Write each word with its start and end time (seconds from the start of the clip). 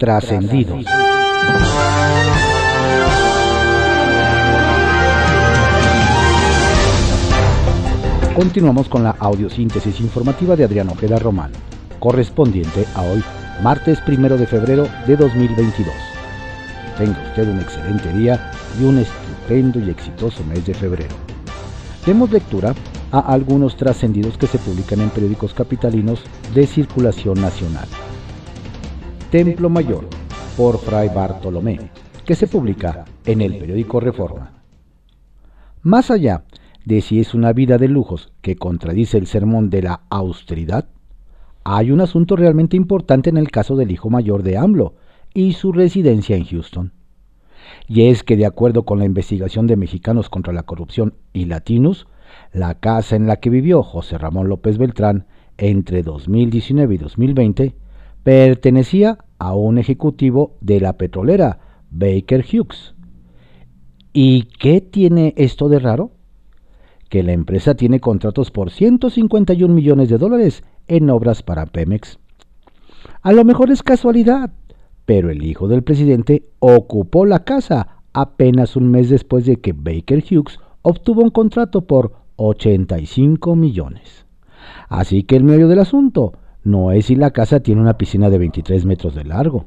Trascendidos. 0.00 0.86
Continuamos 8.34 8.88
con 8.88 9.04
la 9.04 9.10
audiosíntesis 9.10 10.00
informativa 10.00 10.56
de 10.56 10.64
Adrián 10.64 10.88
Ojeda 10.88 11.18
Román, 11.18 11.52
correspondiente 11.98 12.86
a 12.94 13.02
hoy, 13.02 13.22
martes 13.62 14.00
primero 14.00 14.38
de 14.38 14.46
febrero 14.46 14.88
de 15.06 15.16
2022. 15.16 15.92
Tenga 16.96 17.22
usted 17.28 17.46
un 17.50 17.60
excelente 17.60 18.10
día 18.14 18.50
y 18.80 18.84
un 18.84 19.00
estupendo 19.00 19.80
y 19.80 19.90
exitoso 19.90 20.42
mes 20.44 20.64
de 20.64 20.72
febrero. 20.72 21.14
Demos 22.06 22.30
lectura 22.30 22.74
a 23.12 23.18
algunos 23.18 23.76
trascendidos 23.76 24.38
que 24.38 24.46
se 24.46 24.56
publican 24.56 25.02
en 25.02 25.10
periódicos 25.10 25.52
capitalinos 25.52 26.22
de 26.54 26.66
circulación 26.66 27.38
nacional. 27.38 27.86
Templo 29.30 29.70
Mayor, 29.70 30.08
por 30.56 30.78
Fray 30.78 31.08
Bartolomé, 31.08 31.78
que 32.26 32.34
se 32.34 32.48
publica 32.48 33.04
en 33.24 33.40
el 33.40 33.58
periódico 33.58 34.00
Reforma. 34.00 34.64
Más 35.82 36.10
allá 36.10 36.42
de 36.84 37.00
si 37.00 37.20
es 37.20 37.32
una 37.32 37.52
vida 37.52 37.78
de 37.78 37.86
lujos 37.86 38.32
que 38.40 38.56
contradice 38.56 39.18
el 39.18 39.28
sermón 39.28 39.70
de 39.70 39.82
la 39.82 40.00
austeridad, 40.10 40.88
hay 41.62 41.92
un 41.92 42.00
asunto 42.00 42.34
realmente 42.34 42.76
importante 42.76 43.30
en 43.30 43.36
el 43.36 43.52
caso 43.52 43.76
del 43.76 43.92
hijo 43.92 44.10
mayor 44.10 44.42
de 44.42 44.56
AMLO 44.56 44.96
y 45.32 45.52
su 45.52 45.70
residencia 45.70 46.34
en 46.34 46.44
Houston. 46.46 46.92
Y 47.86 48.08
es 48.08 48.24
que 48.24 48.36
de 48.36 48.46
acuerdo 48.46 48.82
con 48.84 48.98
la 48.98 49.04
investigación 49.04 49.68
de 49.68 49.76
Mexicanos 49.76 50.28
contra 50.28 50.52
la 50.52 50.64
Corrupción 50.64 51.14
y 51.32 51.44
Latinos, 51.44 52.08
la 52.52 52.80
casa 52.80 53.14
en 53.14 53.28
la 53.28 53.36
que 53.36 53.48
vivió 53.48 53.84
José 53.84 54.18
Ramón 54.18 54.48
López 54.48 54.76
Beltrán 54.76 55.28
entre 55.56 56.02
2019 56.02 56.96
y 56.96 56.98
2020 56.98 57.74
pertenecía 58.30 59.18
a 59.40 59.56
un 59.56 59.76
ejecutivo 59.76 60.54
de 60.60 60.78
la 60.78 60.92
petrolera 60.92 61.58
Baker 61.90 62.44
Hughes. 62.44 62.94
¿Y 64.12 64.44
qué 64.60 64.80
tiene 64.80 65.34
esto 65.36 65.68
de 65.68 65.80
raro? 65.80 66.12
Que 67.08 67.24
la 67.24 67.32
empresa 67.32 67.74
tiene 67.74 67.98
contratos 67.98 68.52
por 68.52 68.70
151 68.70 69.74
millones 69.74 70.10
de 70.10 70.18
dólares 70.18 70.62
en 70.86 71.10
obras 71.10 71.42
para 71.42 71.66
Pemex. 71.66 72.20
A 73.20 73.32
lo 73.32 73.44
mejor 73.44 73.72
es 73.72 73.82
casualidad, 73.82 74.52
pero 75.06 75.30
el 75.30 75.42
hijo 75.42 75.66
del 75.66 75.82
presidente 75.82 76.44
ocupó 76.60 77.26
la 77.26 77.42
casa 77.42 78.04
apenas 78.12 78.76
un 78.76 78.92
mes 78.92 79.10
después 79.10 79.44
de 79.44 79.56
que 79.56 79.72
Baker 79.72 80.22
Hughes 80.22 80.60
obtuvo 80.82 81.22
un 81.22 81.30
contrato 81.30 81.80
por 81.80 82.12
85 82.36 83.56
millones. 83.56 84.24
Así 84.88 85.24
que 85.24 85.34
el 85.34 85.42
medio 85.42 85.66
del 85.66 85.80
asunto 85.80 86.34
no 86.64 86.92
es 86.92 87.06
si 87.06 87.16
la 87.16 87.30
casa 87.30 87.60
tiene 87.60 87.80
una 87.80 87.96
piscina 87.96 88.30
de 88.30 88.38
23 88.38 88.84
metros 88.84 89.14
de 89.14 89.24
largo. 89.24 89.66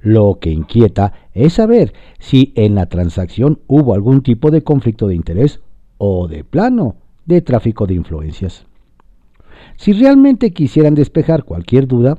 Lo 0.00 0.38
que 0.40 0.50
inquieta 0.50 1.12
es 1.32 1.54
saber 1.54 1.92
si 2.18 2.52
en 2.54 2.74
la 2.74 2.86
transacción 2.86 3.60
hubo 3.66 3.94
algún 3.94 4.22
tipo 4.22 4.50
de 4.50 4.62
conflicto 4.62 5.08
de 5.08 5.16
interés 5.16 5.60
o 5.96 6.28
de 6.28 6.44
plano 6.44 6.96
de 7.26 7.42
tráfico 7.42 7.86
de 7.86 7.94
influencias. 7.94 8.66
Si 9.76 9.92
realmente 9.92 10.52
quisieran 10.52 10.94
despejar 10.94 11.44
cualquier 11.44 11.88
duda, 11.88 12.18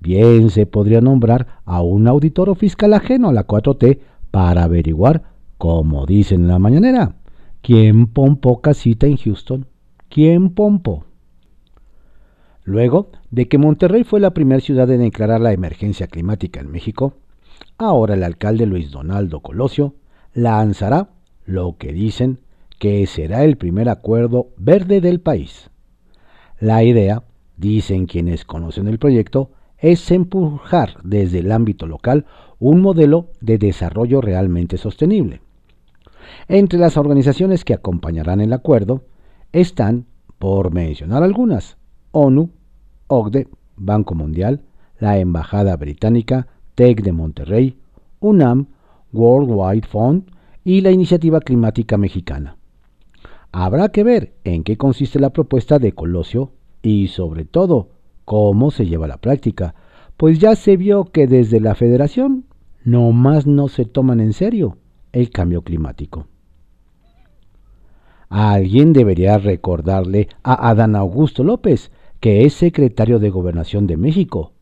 bien 0.00 0.50
se 0.50 0.66
podría 0.66 1.00
nombrar 1.00 1.60
a 1.64 1.82
un 1.82 2.08
auditor 2.08 2.48
o 2.48 2.54
fiscal 2.54 2.94
ajeno 2.94 3.28
a 3.28 3.32
la 3.32 3.46
4T 3.46 3.98
para 4.30 4.64
averiguar, 4.64 5.22
como 5.58 6.06
dicen 6.06 6.42
en 6.42 6.48
la 6.48 6.58
mañanera, 6.58 7.14
¿Quién 7.60 8.06
pompó 8.06 8.60
casita 8.60 9.06
en 9.06 9.16
Houston? 9.16 9.66
¿Quién 10.08 10.50
pompó? 10.50 11.04
Luego 12.68 13.08
de 13.30 13.48
que 13.48 13.56
Monterrey 13.56 14.04
fue 14.04 14.20
la 14.20 14.34
primera 14.34 14.60
ciudad 14.60 14.90
en 14.90 15.00
declarar 15.00 15.40
la 15.40 15.52
emergencia 15.52 16.06
climática 16.06 16.60
en 16.60 16.70
México, 16.70 17.14
ahora 17.78 18.12
el 18.12 18.22
alcalde 18.22 18.66
Luis 18.66 18.90
Donaldo 18.90 19.40
Colosio 19.40 19.94
lanzará 20.34 21.08
lo 21.46 21.78
que 21.78 21.94
dicen 21.94 22.40
que 22.78 23.06
será 23.06 23.44
el 23.44 23.56
primer 23.56 23.88
acuerdo 23.88 24.48
verde 24.58 25.00
del 25.00 25.20
país. 25.20 25.70
La 26.60 26.84
idea, 26.84 27.22
dicen 27.56 28.04
quienes 28.04 28.44
conocen 28.44 28.86
el 28.86 28.98
proyecto, 28.98 29.50
es 29.78 30.10
empujar 30.10 30.98
desde 31.02 31.38
el 31.38 31.52
ámbito 31.52 31.86
local 31.86 32.26
un 32.58 32.82
modelo 32.82 33.30
de 33.40 33.56
desarrollo 33.56 34.20
realmente 34.20 34.76
sostenible 34.76 35.40
entre 36.48 36.78
las 36.78 36.96
organizaciones 36.96 37.64
que 37.64 37.74
acompañarán 37.74 38.40
el 38.40 38.52
acuerdo 38.52 39.04
están, 39.52 40.06
por 40.38 40.72
mencionar 40.72 41.22
algunas, 41.22 41.78
ONU, 42.12 42.50
OCDE, 43.08 43.48
Banco 43.76 44.14
Mundial, 44.14 44.62
la 44.98 45.18
Embajada 45.18 45.76
Británica, 45.76 46.46
TEC 46.74 47.02
de 47.02 47.12
Monterrey, 47.12 47.78
UNAM, 48.20 48.68
World 49.12 49.50
Wide 49.50 49.86
Fund 49.86 50.30
y 50.64 50.80
la 50.80 50.90
Iniciativa 50.90 51.40
Climática 51.40 51.96
Mexicana. 51.96 52.56
Habrá 53.50 53.88
que 53.88 54.04
ver 54.04 54.34
en 54.44 54.62
qué 54.62 54.76
consiste 54.76 55.18
la 55.18 55.30
propuesta 55.30 55.78
de 55.78 55.92
Colosio 55.92 56.52
y, 56.82 57.08
sobre 57.08 57.44
todo, 57.44 57.88
cómo 58.24 58.70
se 58.70 58.86
lleva 58.86 59.06
a 59.06 59.08
la 59.08 59.16
práctica, 59.16 59.74
pues 60.16 60.38
ya 60.38 60.54
se 60.54 60.76
vio 60.76 61.06
que 61.06 61.26
desde 61.26 61.60
la 61.60 61.74
Federación 61.74 62.44
no 62.84 63.12
más 63.12 63.46
no 63.46 63.68
se 63.68 63.84
toman 63.84 64.20
en 64.20 64.32
serio 64.32 64.76
el 65.12 65.30
cambio 65.30 65.62
climático. 65.62 66.26
Alguien 68.28 68.92
debería 68.92 69.38
recordarle 69.38 70.28
a 70.42 70.68
Adán 70.68 70.94
Augusto 70.94 71.42
López 71.42 71.90
que 72.20 72.44
es 72.44 72.54
secretario 72.54 73.18
de 73.18 73.30
Gobernación 73.30 73.86
de 73.86 73.96
México 73.96 74.52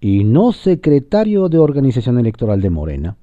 y 0.00 0.24
no 0.24 0.52
secretario 0.52 1.48
de 1.48 1.58
Organización 1.58 2.18
Electoral 2.18 2.60
de 2.60 2.70
Morena. 2.70 3.16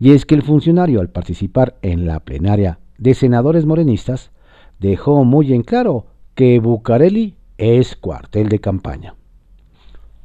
Y 0.00 0.12
es 0.12 0.26
que 0.26 0.34
el 0.34 0.42
funcionario 0.42 1.00
al 1.00 1.10
participar 1.10 1.76
en 1.82 2.06
la 2.06 2.20
plenaria 2.20 2.80
de 2.98 3.14
senadores 3.14 3.64
morenistas 3.64 4.32
dejó 4.80 5.24
muy 5.24 5.52
en 5.52 5.62
claro 5.62 6.06
que 6.34 6.58
Bucareli 6.58 7.34
es 7.56 7.96
cuartel 7.96 8.48
de 8.48 8.60
campaña. 8.60 9.14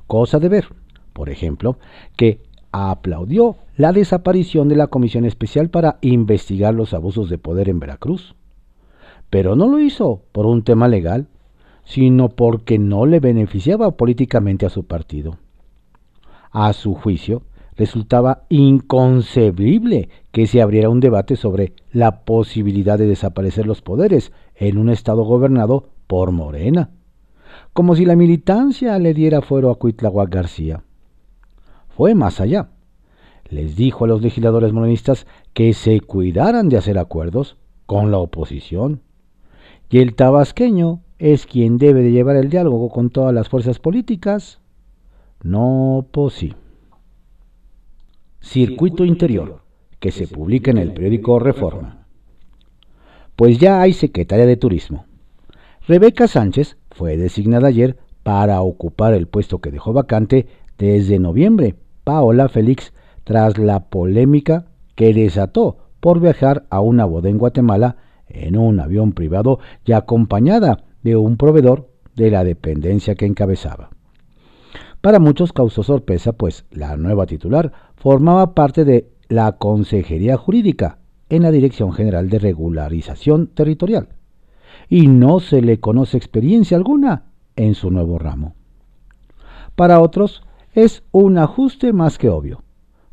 Cosa 0.08 0.40
de 0.40 0.50
ver, 0.50 0.68
por 1.14 1.30
ejemplo, 1.30 1.78
que 2.16 2.42
aplaudió 2.72 3.58
la 3.78 3.92
desaparición 3.92 4.68
de 4.68 4.76
la 4.76 4.88
Comisión 4.88 5.26
Especial 5.26 5.70
para 5.70 5.98
investigar 6.02 6.74
los 6.74 6.94
abusos 6.94 7.30
de 7.30 7.38
poder 7.38 7.70
en 7.70 7.80
Veracruz. 7.80 8.36
Pero 9.30 9.56
no 9.56 9.68
lo 9.68 9.80
hizo 9.80 10.24
por 10.32 10.46
un 10.46 10.64
tema 10.64 10.88
legal, 10.88 11.28
sino 11.84 12.30
porque 12.30 12.80
no 12.80 13.06
le 13.06 13.20
beneficiaba 13.20 13.92
políticamente 13.92 14.66
a 14.66 14.70
su 14.70 14.84
partido. 14.86 15.38
A 16.52 16.74
su 16.74 16.94
juicio, 16.94 17.44
resultaba 17.76 18.44
inconcebible 18.50 20.10
que 20.32 20.46
se 20.46 20.62
abriera 20.62 20.90
un 20.90 21.00
debate 21.00 21.36
sobre 21.36 21.74
la 21.92 22.24
posibilidad 22.24 22.98
de 22.98 23.08
desaparecer 23.08 23.66
los 23.66 23.82
poderes 23.82 24.32
en 24.56 24.78
un 24.78 24.90
Estado 24.90 25.24
gobernado 25.24 25.90
por 26.08 26.32
Morena, 26.32 26.92
como 27.74 27.96
si 27.96 28.06
la 28.06 28.16
militancia 28.16 28.98
le 29.00 29.14
diera 29.14 29.42
fuero 29.42 29.72
a 29.72 29.76
Cuitlahuac 29.76 30.30
García 30.30 30.84
fue 31.96 32.16
más 32.16 32.42
allá. 32.42 32.70
Les 33.50 33.76
dijo 33.76 34.06
a 34.06 34.08
los 34.08 34.22
legisladores 34.22 34.74
morenistas 34.74 35.28
que 35.54 35.74
se 35.74 36.00
cuidaran 36.02 36.70
de 36.70 36.78
hacer 36.78 36.98
acuerdos 36.98 37.58
con 37.86 38.12
la 38.12 38.18
oposición. 38.18 39.02
Y 39.90 40.00
el 40.00 40.16
tabasqueño 40.16 41.02
es 41.20 41.46
quien 41.46 41.78
debe 41.78 42.02
de 42.02 42.12
llevar 42.12 42.36
el 42.36 42.50
diálogo 42.50 42.90
con 42.90 43.10
todas 43.10 43.34
las 43.34 43.50
fuerzas 43.50 43.80
políticas. 43.80 44.60
No, 45.42 46.08
pues 46.12 46.34
sí. 46.34 46.54
Circuito 48.42 49.06
Interior, 49.06 49.62
que 50.00 50.12
se 50.12 50.28
publica 50.28 50.72
en 50.72 50.78
el 50.78 50.94
periódico 50.94 51.40
Reforma. 51.40 52.06
Pues 53.36 53.58
ya 53.58 53.82
hay 53.82 53.94
secretaria 53.94 54.46
de 54.46 54.58
Turismo. 54.58 55.06
Rebeca 55.88 56.28
Sánchez 56.28 56.78
fue 56.92 57.18
designada 57.18 57.68
ayer 57.68 57.98
para 58.24 58.62
ocupar 58.62 59.14
el 59.14 59.28
puesto 59.28 59.60
que 59.60 59.72
dejó 59.72 59.94
vacante 59.94 60.48
desde 60.78 61.20
noviembre 61.20 61.76
Paola 62.04 62.50
Félix 62.50 62.94
tras 63.24 63.58
la 63.58 63.90
polémica 63.90 64.66
que 64.96 65.14
desató 65.14 65.78
por 66.00 66.20
viajar 66.20 66.66
a 66.70 66.82
una 66.82 67.06
boda 67.06 67.30
en 67.30 67.38
Guatemala 67.38 67.98
en 68.28 68.58
un 68.58 68.80
avión 68.80 69.14
privado 69.14 69.60
y 69.86 69.94
acompañada 69.94 70.84
de 71.04 71.16
un 71.16 71.38
proveedor 71.38 71.90
de 72.16 72.32
la 72.32 72.44
dependencia 72.44 73.16
que 73.16 73.26
encabezaba. 73.26 73.90
Para 75.02 75.20
muchos 75.20 75.52
causó 75.52 75.84
sorpresa, 75.84 76.34
pues 76.34 76.66
la 76.72 76.96
nueva 76.96 77.26
titular 77.26 77.74
formaba 77.96 78.54
parte 78.54 78.86
de 78.86 79.10
la 79.28 79.54
Consejería 79.54 80.38
Jurídica 80.38 81.00
en 81.30 81.44
la 81.44 81.52
Dirección 81.52 81.92
General 81.92 82.30
de 82.30 82.40
Regularización 82.40 83.48
Territorial, 83.48 84.10
y 84.88 85.08
no 85.08 85.40
se 85.40 85.62
le 85.62 85.80
conoce 85.80 86.18
experiencia 86.18 86.78
alguna 86.78 87.26
en 87.56 87.76
su 87.76 87.92
nuevo 87.92 88.20
ramo. 88.20 88.56
Para 89.76 90.00
otros, 90.00 90.44
es 90.74 91.04
un 91.12 91.38
ajuste 91.38 91.94
más 91.94 92.18
que 92.18 92.30
obvio, 92.30 92.64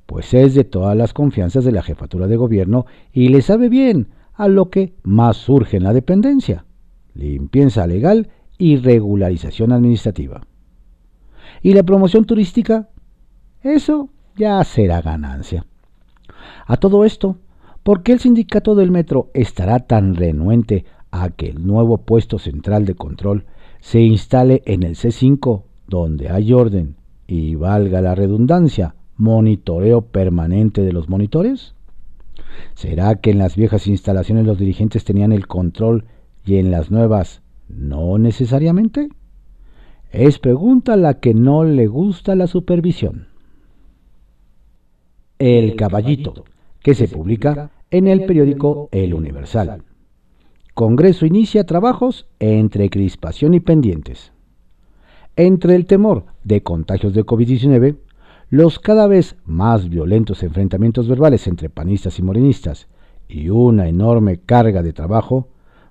pues 0.06 0.34
es 0.34 0.54
de 0.54 0.64
todas 0.64 0.96
las 0.96 1.12
confianzas 1.12 1.64
de 1.64 1.72
la 1.72 1.82
jefatura 1.82 2.26
de 2.26 2.36
gobierno 2.36 2.86
y 3.12 3.28
le 3.28 3.42
sabe 3.42 3.68
bien 3.68 4.08
a 4.34 4.48
lo 4.48 4.70
que 4.70 4.94
más 5.02 5.36
surge 5.36 5.76
en 5.76 5.84
la 5.84 5.92
dependencia, 5.92 6.64
limpieza 7.14 7.86
legal 7.86 8.28
y 8.58 8.76
regularización 8.76 9.72
administrativa. 9.72 10.42
¿Y 11.62 11.74
la 11.74 11.82
promoción 11.82 12.24
turística? 12.24 12.88
Eso 13.62 14.08
ya 14.36 14.62
será 14.64 15.02
ganancia. 15.02 15.66
A 16.66 16.76
todo 16.76 17.04
esto, 17.04 17.36
¿por 17.82 18.02
qué 18.02 18.12
el 18.12 18.20
sindicato 18.20 18.74
del 18.74 18.90
metro 18.90 19.30
estará 19.34 19.80
tan 19.80 20.14
renuente 20.14 20.84
a 21.10 21.30
que 21.30 21.48
el 21.48 21.66
nuevo 21.66 21.98
puesto 21.98 22.38
central 22.38 22.84
de 22.86 22.94
control 22.94 23.44
se 23.80 24.00
instale 24.00 24.62
en 24.66 24.82
el 24.82 24.94
C5, 24.94 25.64
donde 25.86 26.28
hay 26.28 26.52
orden 26.52 26.96
y, 27.26 27.54
valga 27.54 28.00
la 28.00 28.14
redundancia, 28.14 28.94
monitoreo 29.16 30.02
permanente 30.02 30.82
de 30.82 30.92
los 30.92 31.08
monitores? 31.08 31.74
¿Será 32.74 33.16
que 33.16 33.30
en 33.30 33.38
las 33.38 33.56
viejas 33.56 33.86
instalaciones 33.86 34.46
los 34.46 34.58
dirigentes 34.58 35.04
tenían 35.04 35.32
el 35.32 35.46
control 35.46 36.04
y 36.44 36.56
en 36.56 36.70
las 36.70 36.90
nuevas 36.90 37.42
no 37.68 38.18
necesariamente? 38.18 39.08
Es 40.10 40.38
pregunta 40.38 40.96
la 40.96 41.20
que 41.20 41.34
no 41.34 41.64
le 41.64 41.86
gusta 41.86 42.34
la 42.34 42.46
supervisión. 42.46 43.28
El 45.38 45.76
Caballito, 45.76 46.44
que 46.82 46.94
se 46.94 47.08
publica 47.08 47.70
en 47.90 48.08
el 48.08 48.24
periódico 48.26 48.88
El 48.92 49.14
Universal. 49.14 49.84
Congreso 50.74 51.26
inicia 51.26 51.64
trabajos 51.64 52.26
entre 52.38 52.90
crispación 52.90 53.54
y 53.54 53.60
pendientes. 53.60 54.32
Entre 55.36 55.74
el 55.74 55.86
temor 55.86 56.26
de 56.44 56.62
contagios 56.62 57.14
de 57.14 57.24
COVID-19, 57.24 57.96
los 58.50 58.78
cada 58.80 59.06
vez 59.06 59.36
más 59.44 59.88
violentos 59.88 60.42
enfrentamientos 60.42 61.06
verbales 61.06 61.46
entre 61.46 61.70
panistas 61.70 62.18
y 62.18 62.22
morenistas 62.22 62.88
y 63.28 63.48
una 63.48 63.88
enorme 63.88 64.38
carga 64.38 64.82
de 64.82 64.92
trabajo, 64.92 65.48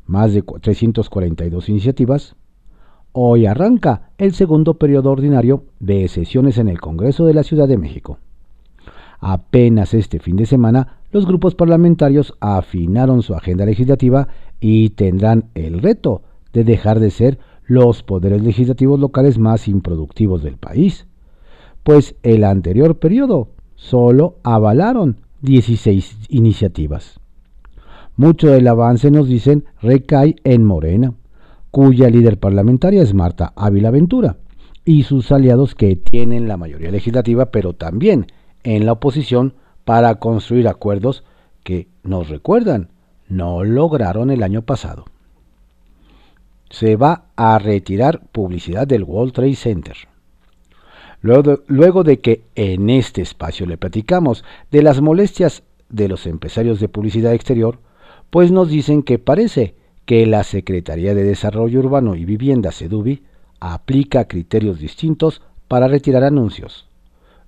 más 0.09 0.33
de 0.33 0.41
342 0.41 1.69
iniciativas, 1.69 2.35
hoy 3.11 3.45
arranca 3.45 4.09
el 4.17 4.33
segundo 4.33 4.73
periodo 4.73 5.11
ordinario 5.11 5.65
de 5.79 6.07
sesiones 6.07 6.57
en 6.57 6.67
el 6.67 6.81
Congreso 6.81 7.25
de 7.25 7.35
la 7.35 7.43
Ciudad 7.43 7.67
de 7.67 7.77
México. 7.77 8.17
Apenas 9.19 9.93
este 9.93 10.17
fin 10.19 10.35
de 10.35 10.47
semana, 10.47 10.97
los 11.11 11.27
grupos 11.27 11.53
parlamentarios 11.53 12.33
afinaron 12.39 13.21
su 13.21 13.35
agenda 13.35 13.65
legislativa 13.65 14.29
y 14.59 14.89
tendrán 14.89 15.45
el 15.53 15.79
reto 15.79 16.23
de 16.53 16.63
dejar 16.63 16.99
de 16.99 17.11
ser 17.11 17.37
los 17.67 18.01
poderes 18.01 18.41
legislativos 18.41 18.99
locales 18.99 19.37
más 19.37 19.67
improductivos 19.67 20.41
del 20.41 20.57
país, 20.57 21.05
pues 21.83 22.15
el 22.23 22.45
anterior 22.45 22.97
periodo 22.97 23.49
solo 23.75 24.37
avalaron 24.41 25.17
16 25.41 26.17
iniciativas. 26.29 27.19
Mucho 28.19 28.47
del 28.47 28.67
avance, 28.67 29.11
nos 29.11 29.29
dicen, 29.29 29.63
recae 29.81 30.35
en 30.43 30.65
Morena, 30.65 31.13
cuya 31.71 32.09
líder 32.09 32.37
parlamentaria 32.37 33.01
es 33.01 33.13
Marta 33.13 33.53
Ávila 33.55 33.91
Ventura, 33.91 34.35
y 34.83 35.03
sus 35.03 35.31
aliados 35.31 35.73
que 35.73 35.95
tienen 35.95 36.49
la 36.49 36.57
mayoría 36.57 36.91
legislativa, 36.91 37.45
pero 37.45 37.71
también 37.71 38.27
en 38.63 38.85
la 38.85 38.91
oposición 38.91 39.53
para 39.85 40.15
construir 40.15 40.67
acuerdos 40.67 41.23
que, 41.63 41.87
nos 42.03 42.27
recuerdan, 42.27 42.89
no 43.29 43.63
lograron 43.63 44.31
el 44.31 44.43
año 44.43 44.63
pasado. 44.63 45.05
Se 46.69 46.97
va 46.97 47.27
a 47.37 47.57
retirar 47.57 48.19
publicidad 48.33 48.85
del 48.85 49.05
World 49.05 49.31
Trade 49.31 49.55
Center. 49.55 49.95
Luego 51.21 52.03
de, 52.03 52.19
que 52.19 52.43
en 52.55 52.89
este 52.89 53.21
espacio 53.21 53.65
le 53.65 53.77
platicamos 53.77 54.43
de 54.71 54.83
las 54.83 54.99
molestias 54.99 55.63
de 55.87 56.09
los 56.09 56.27
empresarios 56.27 56.81
de 56.81 56.89
publicidad 56.89 57.33
exterior, 57.33 57.79
pues 58.29 58.51
nos 58.51 58.69
dicen 58.69 59.03
que 59.03 59.19
parece 59.19 59.75
que 60.05 60.25
la 60.25 60.43
Secretaría 60.43 61.13
de 61.13 61.23
Desarrollo 61.23 61.79
Urbano 61.79 62.15
y 62.15 62.25
Vivienda, 62.25 62.71
SEDUBI, 62.71 63.23
aplica 63.59 64.27
criterios 64.27 64.79
distintos 64.79 65.41
para 65.67 65.87
retirar 65.87 66.23
anuncios. 66.23 66.87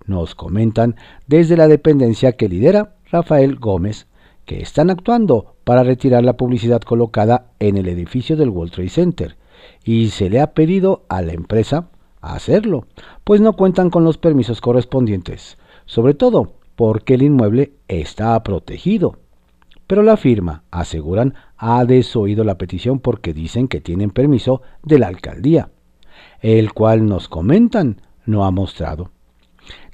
Nos 0.06 0.36
comentan 0.36 0.96
desde 1.28 1.58
la 1.58 1.68
dependencia 1.68 2.34
que 2.34 2.50
lidera 2.50 2.96
Rafael 3.12 3.56
Gómez 3.56 4.08
que 4.46 4.62
están 4.62 4.90
actuando 4.90 5.56
para 5.64 5.84
retirar 5.84 6.24
la 6.24 6.38
publicidad 6.38 6.82
colocada 6.82 7.52
en 7.60 7.78
el 7.78 7.88
edificio 7.88 8.36
del 8.36 8.50
World 8.50 8.74
Trade 8.74 8.90
Center 8.90 9.38
y 9.84 10.10
se 10.10 10.30
le 10.30 10.40
ha 10.40 10.54
pedido 10.54 11.06
a 11.10 11.22
la 11.22 11.34
empresa 11.34 11.90
hacerlo, 12.22 12.86
pues 13.24 13.42
no 13.42 13.54
cuentan 13.54 13.90
con 13.90 14.04
los 14.04 14.18
permisos 14.18 14.62
correspondientes, 14.62 15.58
sobre 15.86 16.14
todo 16.14 16.54
porque 16.76 17.16
el 17.16 17.24
inmueble 17.24 17.74
está 17.88 18.42
protegido. 18.44 19.21
Pero 19.92 20.04
la 20.04 20.16
firma, 20.16 20.64
aseguran, 20.72 21.34
ha 21.58 21.84
desoído 21.84 22.46
la 22.46 22.58
petición 22.58 23.02
porque 23.02 23.34
dicen 23.34 23.68
que 23.68 23.82
tienen 23.82 24.10
permiso 24.10 24.62
de 24.84 24.98
la 24.98 25.08
alcaldía, 25.08 25.70
el 26.40 26.72
cual 26.72 27.06
nos 27.08 27.28
comentan 27.28 28.00
no 28.26 28.46
ha 28.46 28.52
mostrado. 28.52 29.12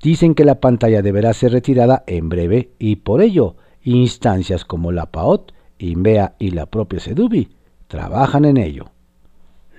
Dicen 0.03 0.35
que 0.35 0.45
la 0.45 0.59
pantalla 0.59 1.01
deberá 1.01 1.33
ser 1.33 1.51
retirada 1.51 2.03
en 2.05 2.29
breve 2.29 2.69
y 2.77 2.97
por 2.97 3.23
ello 3.23 3.55
instancias 3.81 4.65
como 4.65 4.91
la 4.91 5.07
PAOT, 5.07 5.53
INVEA 5.79 6.35
y 6.37 6.51
la 6.51 6.67
propia 6.67 6.99
SEDUBI 6.99 7.49
trabajan 7.87 8.45
en 8.45 8.57
ello. 8.57 8.91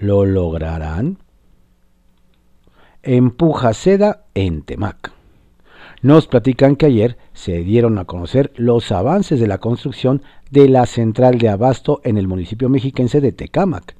¿Lo 0.00 0.24
lograrán? 0.24 1.18
Empuja 3.04 3.72
seda 3.72 4.24
en 4.34 4.62
Temac. 4.62 5.17
Nos 6.00 6.28
platican 6.28 6.76
que 6.76 6.86
ayer 6.86 7.16
se 7.32 7.58
dieron 7.64 7.98
a 7.98 8.04
conocer 8.04 8.52
los 8.54 8.92
avances 8.92 9.40
de 9.40 9.48
la 9.48 9.58
construcción 9.58 10.22
de 10.50 10.68
la 10.68 10.86
central 10.86 11.38
de 11.38 11.48
abasto 11.48 12.00
en 12.04 12.18
el 12.18 12.28
municipio 12.28 12.68
mexiquense 12.68 13.20
de 13.20 13.32
Tecámac, 13.32 13.96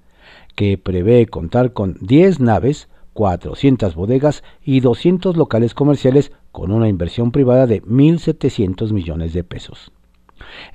que 0.55 0.79
prevé 0.79 1.27
contar 1.27 1.73
con 1.73 1.97
10 2.01 2.39
naves, 2.39 2.89
400 3.15 3.97
bodegas 3.97 4.45
y 4.63 4.79
200 4.79 5.37
locales 5.37 5.75
comerciales 5.75 6.31
con 6.53 6.71
una 6.71 6.89
inversión 6.89 7.33
privada 7.33 7.67
de 7.67 7.83
1.700 7.83 8.93
millones 8.93 9.33
de 9.33 9.43
pesos. 9.43 9.91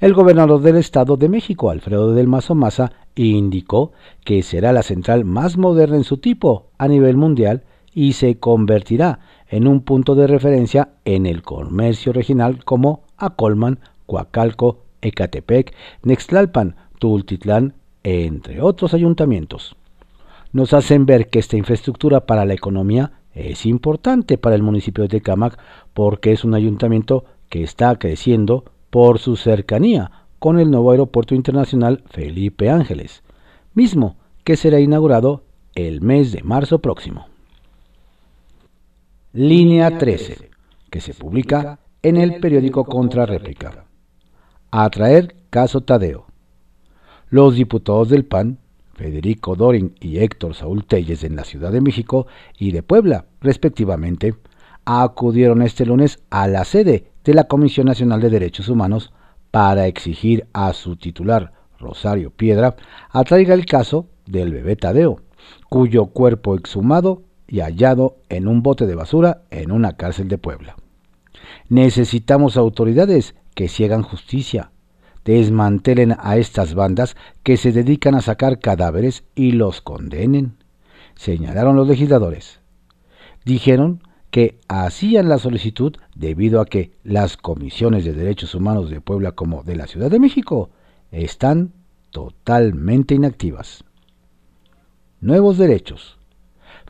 El 0.02 0.14
gobernador 0.14 0.62
del 0.62 0.76
Estado 0.76 1.16
de 1.16 1.30
México, 1.30 1.70
Alfredo 1.70 2.14
del 2.14 2.28
Mazo 2.28 2.54
Maza, 2.54 2.92
indicó 3.16 3.94
que 4.26 4.44
será 4.44 4.74
la 4.74 4.84
central 4.84 5.24
más 5.24 5.56
moderna 5.56 5.96
en 5.96 6.04
su 6.04 6.18
tipo 6.18 6.68
a 6.78 6.90
nivel 6.90 7.16
mundial 7.16 7.64
y 7.94 8.14
se 8.14 8.40
convertirá 8.40 9.20
en 9.54 9.68
un 9.68 9.82
punto 9.82 10.16
de 10.16 10.28
referencia 10.28 10.90
en 11.06 11.26
el 11.26 11.42
comercio 11.42 12.14
regional 12.14 12.64
como 12.66 13.04
Acolman, 13.18 13.80
Coacalco, 14.06 14.80
Ecatepec, 15.02 15.74
Nextlalpan, 16.04 16.76
Tultitlán, 17.00 17.74
entre 18.04 18.62
otros 18.62 18.94
ayuntamientos 18.94 19.76
nos 20.54 20.74
hacen 20.74 21.06
ver 21.06 21.30
que 21.30 21.40
esta 21.40 21.58
infraestructura 21.58 22.26
para 22.28 22.46
la 22.46 22.54
economía 22.54 23.12
es 23.34 23.66
importante 23.66 24.38
para 24.38 24.56
el 24.56 24.62
municipio 24.62 25.04
de 25.04 25.10
Tecamac 25.10 25.58
porque 25.94 26.32
es 26.32 26.46
un 26.46 26.54
ayuntamiento 26.54 27.26
que 27.50 27.64
está 27.64 27.96
creciendo 27.98 28.64
por 28.92 29.18
su 29.18 29.36
cercanía 29.36 30.12
con 30.38 30.60
el 30.60 30.70
nuevo 30.70 30.92
aeropuerto 30.92 31.34
internacional 31.34 32.04
Felipe 32.12 32.70
Ángeles, 32.70 33.24
mismo 33.74 34.18
que 34.44 34.56
será 34.56 34.80
inaugurado 34.80 35.44
el 35.74 36.02
mes 36.02 36.32
de 36.32 36.44
marzo 36.44 36.80
próximo. 36.80 37.33
Línea 39.36 39.98
13, 39.98 40.52
que 40.92 41.02
se 41.02 41.16
publica 41.16 41.80
en 42.04 42.18
el 42.18 42.40
periódico 42.40 42.86
Contrarréplica. 42.86 43.86
Atraer 44.70 45.36
caso 45.50 45.82
Tadeo. 45.82 46.28
Los 47.32 47.56
diputados 47.56 48.10
del 48.10 48.26
PAN 48.26 48.60
Federico 48.94 49.56
Dorin 49.56 49.96
y 50.00 50.20
Héctor 50.20 50.54
Saúl 50.54 50.86
Telles 50.86 51.24
en 51.24 51.36
la 51.36 51.46
Ciudad 51.46 51.72
de 51.72 51.82
México 51.82 52.28
y 52.60 52.74
de 52.74 52.84
Puebla, 52.84 53.26
respectivamente, 53.42 54.36
acudieron 54.86 55.64
este 55.64 55.88
lunes 55.88 56.20
a 56.30 56.48
la 56.48 56.64
sede 56.64 57.10
de 57.24 57.34
la 57.34 57.46
Comisión 57.46 57.88
Nacional 57.88 58.22
de 58.22 58.30
Derechos 58.30 58.70
Humanos 58.70 59.14
para 59.50 59.88
exigir 59.88 60.46
a 60.54 60.74
su 60.74 60.96
titular, 60.96 61.54
Rosario 61.80 62.30
Piedra, 62.30 62.76
atraiga 63.10 63.56
el 63.56 63.66
caso 63.66 64.06
del 64.28 64.52
bebé 64.52 64.76
Tadeo, 64.76 65.22
cuyo 65.70 66.06
cuerpo 66.06 66.54
exhumado 66.54 67.24
y 67.54 67.60
hallado 67.60 68.18
en 68.30 68.48
un 68.48 68.64
bote 68.64 68.88
de 68.88 68.96
basura 68.96 69.44
en 69.52 69.72
una 69.72 69.96
cárcel 69.96 70.28
de 70.28 70.40
Puebla. 70.40 70.76
Necesitamos 71.70 72.58
autoridades 72.58 73.36
que 73.54 73.70
hagan 73.86 74.02
justicia, 74.02 74.72
desmantelen 75.24 76.16
a 76.18 76.38
estas 76.38 76.74
bandas 76.74 77.16
que 77.44 77.58
se 77.58 77.72
dedican 77.72 78.16
a 78.16 78.22
sacar 78.22 78.58
cadáveres 78.58 79.24
y 79.36 79.52
los 79.52 79.82
condenen, 79.82 80.58
señalaron 81.14 81.76
los 81.76 81.88
legisladores. 81.88 82.60
Dijeron 83.46 84.02
que 84.32 84.58
hacían 84.68 85.30
la 85.30 85.38
solicitud 85.38 85.96
debido 86.16 86.60
a 86.60 86.66
que 86.66 86.98
las 87.04 87.38
comisiones 87.38 88.04
de 88.04 88.14
derechos 88.14 88.56
humanos 88.56 88.90
de 88.90 89.00
Puebla 89.00 89.34
como 89.34 89.62
de 89.62 89.76
la 89.76 89.86
Ciudad 89.86 90.10
de 90.10 90.20
México 90.20 90.72
están 91.12 91.72
totalmente 92.10 93.14
inactivas. 93.14 93.84
Nuevos 95.22 95.60
derechos. 95.60 96.18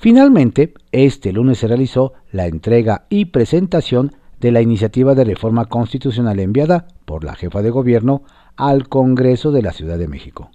Finalmente, 0.04 0.74
este 0.92 1.32
lunes 1.32 1.60
se 1.60 1.68
realizó 1.70 2.12
la 2.30 2.48
entrega 2.48 3.06
y 3.08 3.24
presentación 3.24 4.12
de 4.42 4.52
la 4.52 4.60
iniciativa 4.60 5.16
de 5.16 5.24
reforma 5.24 5.68
constitucional 5.68 6.42
enviada 6.42 6.88
por 7.06 7.24
la 7.24 7.36
jefa 7.36 7.62
de 7.62 7.70
gobierno 7.70 8.24
al 8.58 8.90
Congreso 8.90 9.54
de 9.54 9.62
la 9.62 9.72
Ciudad 9.72 9.98
de 9.98 10.10
México. 10.10 10.52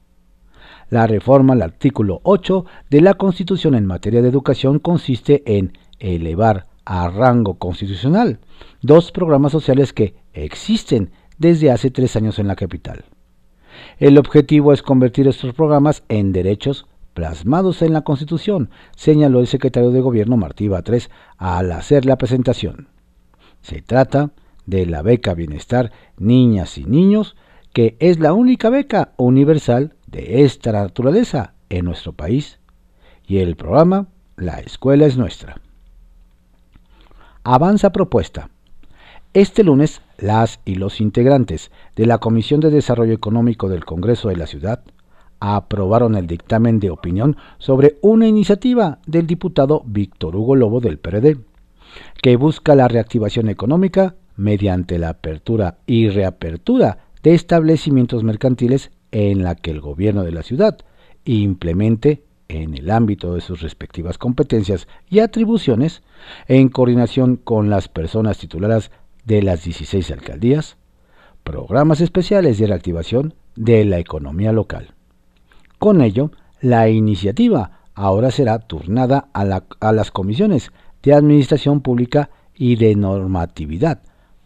La 0.90 1.06
reforma 1.06 1.54
al 1.54 1.62
artículo 1.62 2.20
8 2.24 2.66
de 2.90 3.00
la 3.00 3.14
Constitución 3.14 3.74
en 3.74 3.86
materia 3.86 4.20
de 4.20 4.28
educación 4.28 4.80
consiste 4.80 5.42
en 5.46 5.72
elevar 5.98 6.66
a 6.84 7.08
rango 7.08 7.54
constitucional, 7.54 8.40
dos 8.82 9.12
programas 9.12 9.52
sociales 9.52 9.94
que 9.94 10.14
existen 10.34 11.10
desde 11.38 11.70
hace 11.70 11.90
tres 11.90 12.16
años 12.16 12.38
en 12.38 12.48
la 12.48 12.54
capital. 12.54 13.06
El 13.96 14.18
objetivo 14.18 14.74
es 14.74 14.82
convertir 14.82 15.26
estos 15.26 15.54
programas 15.54 16.04
en 16.10 16.32
derechos 16.32 16.84
plasmados 17.18 17.82
en 17.82 17.92
la 17.92 18.02
Constitución, 18.02 18.70
señaló 18.94 19.40
el 19.40 19.48
secretario 19.48 19.90
de 19.90 20.00
Gobierno 20.00 20.36
Martí 20.36 20.68
Batres 20.68 21.10
al 21.36 21.72
hacer 21.72 22.06
la 22.06 22.16
presentación. 22.16 22.86
Se 23.60 23.82
trata 23.82 24.30
de 24.66 24.86
la 24.86 25.02
beca 25.02 25.34
Bienestar 25.34 25.90
Niñas 26.16 26.78
y 26.78 26.84
Niños, 26.84 27.34
que 27.72 27.96
es 27.98 28.20
la 28.20 28.34
única 28.34 28.70
beca 28.70 29.14
universal 29.16 29.96
de 30.06 30.44
esta 30.44 30.70
naturaleza 30.70 31.54
en 31.70 31.86
nuestro 31.86 32.12
país, 32.12 32.60
y 33.26 33.38
el 33.38 33.56
programa 33.56 34.06
La 34.36 34.60
Escuela 34.60 35.04
es 35.04 35.16
Nuestra. 35.16 35.60
Avanza 37.42 37.90
propuesta. 37.90 38.48
Este 39.34 39.64
lunes, 39.64 40.02
las 40.18 40.60
y 40.64 40.76
los 40.76 41.00
integrantes 41.00 41.72
de 41.96 42.06
la 42.06 42.18
Comisión 42.18 42.60
de 42.60 42.70
Desarrollo 42.70 43.12
Económico 43.12 43.68
del 43.68 43.84
Congreso 43.84 44.28
de 44.28 44.36
la 44.36 44.46
Ciudad 44.46 44.84
aprobaron 45.40 46.14
el 46.14 46.26
dictamen 46.26 46.80
de 46.80 46.90
opinión 46.90 47.36
sobre 47.58 47.96
una 48.00 48.26
iniciativa 48.26 48.98
del 49.06 49.26
diputado 49.26 49.82
Víctor 49.86 50.36
Hugo 50.36 50.56
Lobo 50.56 50.80
del 50.80 50.98
PRD, 50.98 51.38
que 52.22 52.36
busca 52.36 52.74
la 52.74 52.88
reactivación 52.88 53.48
económica 53.48 54.16
mediante 54.36 54.98
la 54.98 55.10
apertura 55.10 55.78
y 55.86 56.08
reapertura 56.08 56.98
de 57.22 57.34
establecimientos 57.34 58.24
mercantiles 58.24 58.90
en 59.10 59.42
la 59.42 59.54
que 59.54 59.70
el 59.70 59.80
gobierno 59.80 60.24
de 60.24 60.32
la 60.32 60.42
ciudad 60.42 60.78
implemente 61.24 62.22
en 62.48 62.74
el 62.74 62.90
ámbito 62.90 63.34
de 63.34 63.40
sus 63.40 63.60
respectivas 63.60 64.16
competencias 64.16 64.88
y 65.10 65.18
atribuciones, 65.18 66.02
en 66.46 66.68
coordinación 66.70 67.36
con 67.36 67.68
las 67.68 67.88
personas 67.88 68.38
tituladas 68.38 68.90
de 69.24 69.42
las 69.42 69.64
16 69.64 70.10
alcaldías, 70.10 70.78
programas 71.44 72.00
especiales 72.00 72.58
de 72.58 72.66
reactivación 72.66 73.34
de 73.54 73.84
la 73.84 73.98
economía 73.98 74.52
local. 74.52 74.94
Con 75.78 76.00
ello, 76.00 76.30
la 76.60 76.88
iniciativa 76.88 77.82
ahora 77.94 78.30
será 78.30 78.58
turnada 78.58 79.28
a, 79.32 79.62
a 79.80 79.92
las 79.92 80.10
comisiones 80.10 80.72
de 81.02 81.14
Administración 81.14 81.80
Pública 81.80 82.30
y 82.54 82.76
de 82.76 82.94
Normatividad 82.96 84.00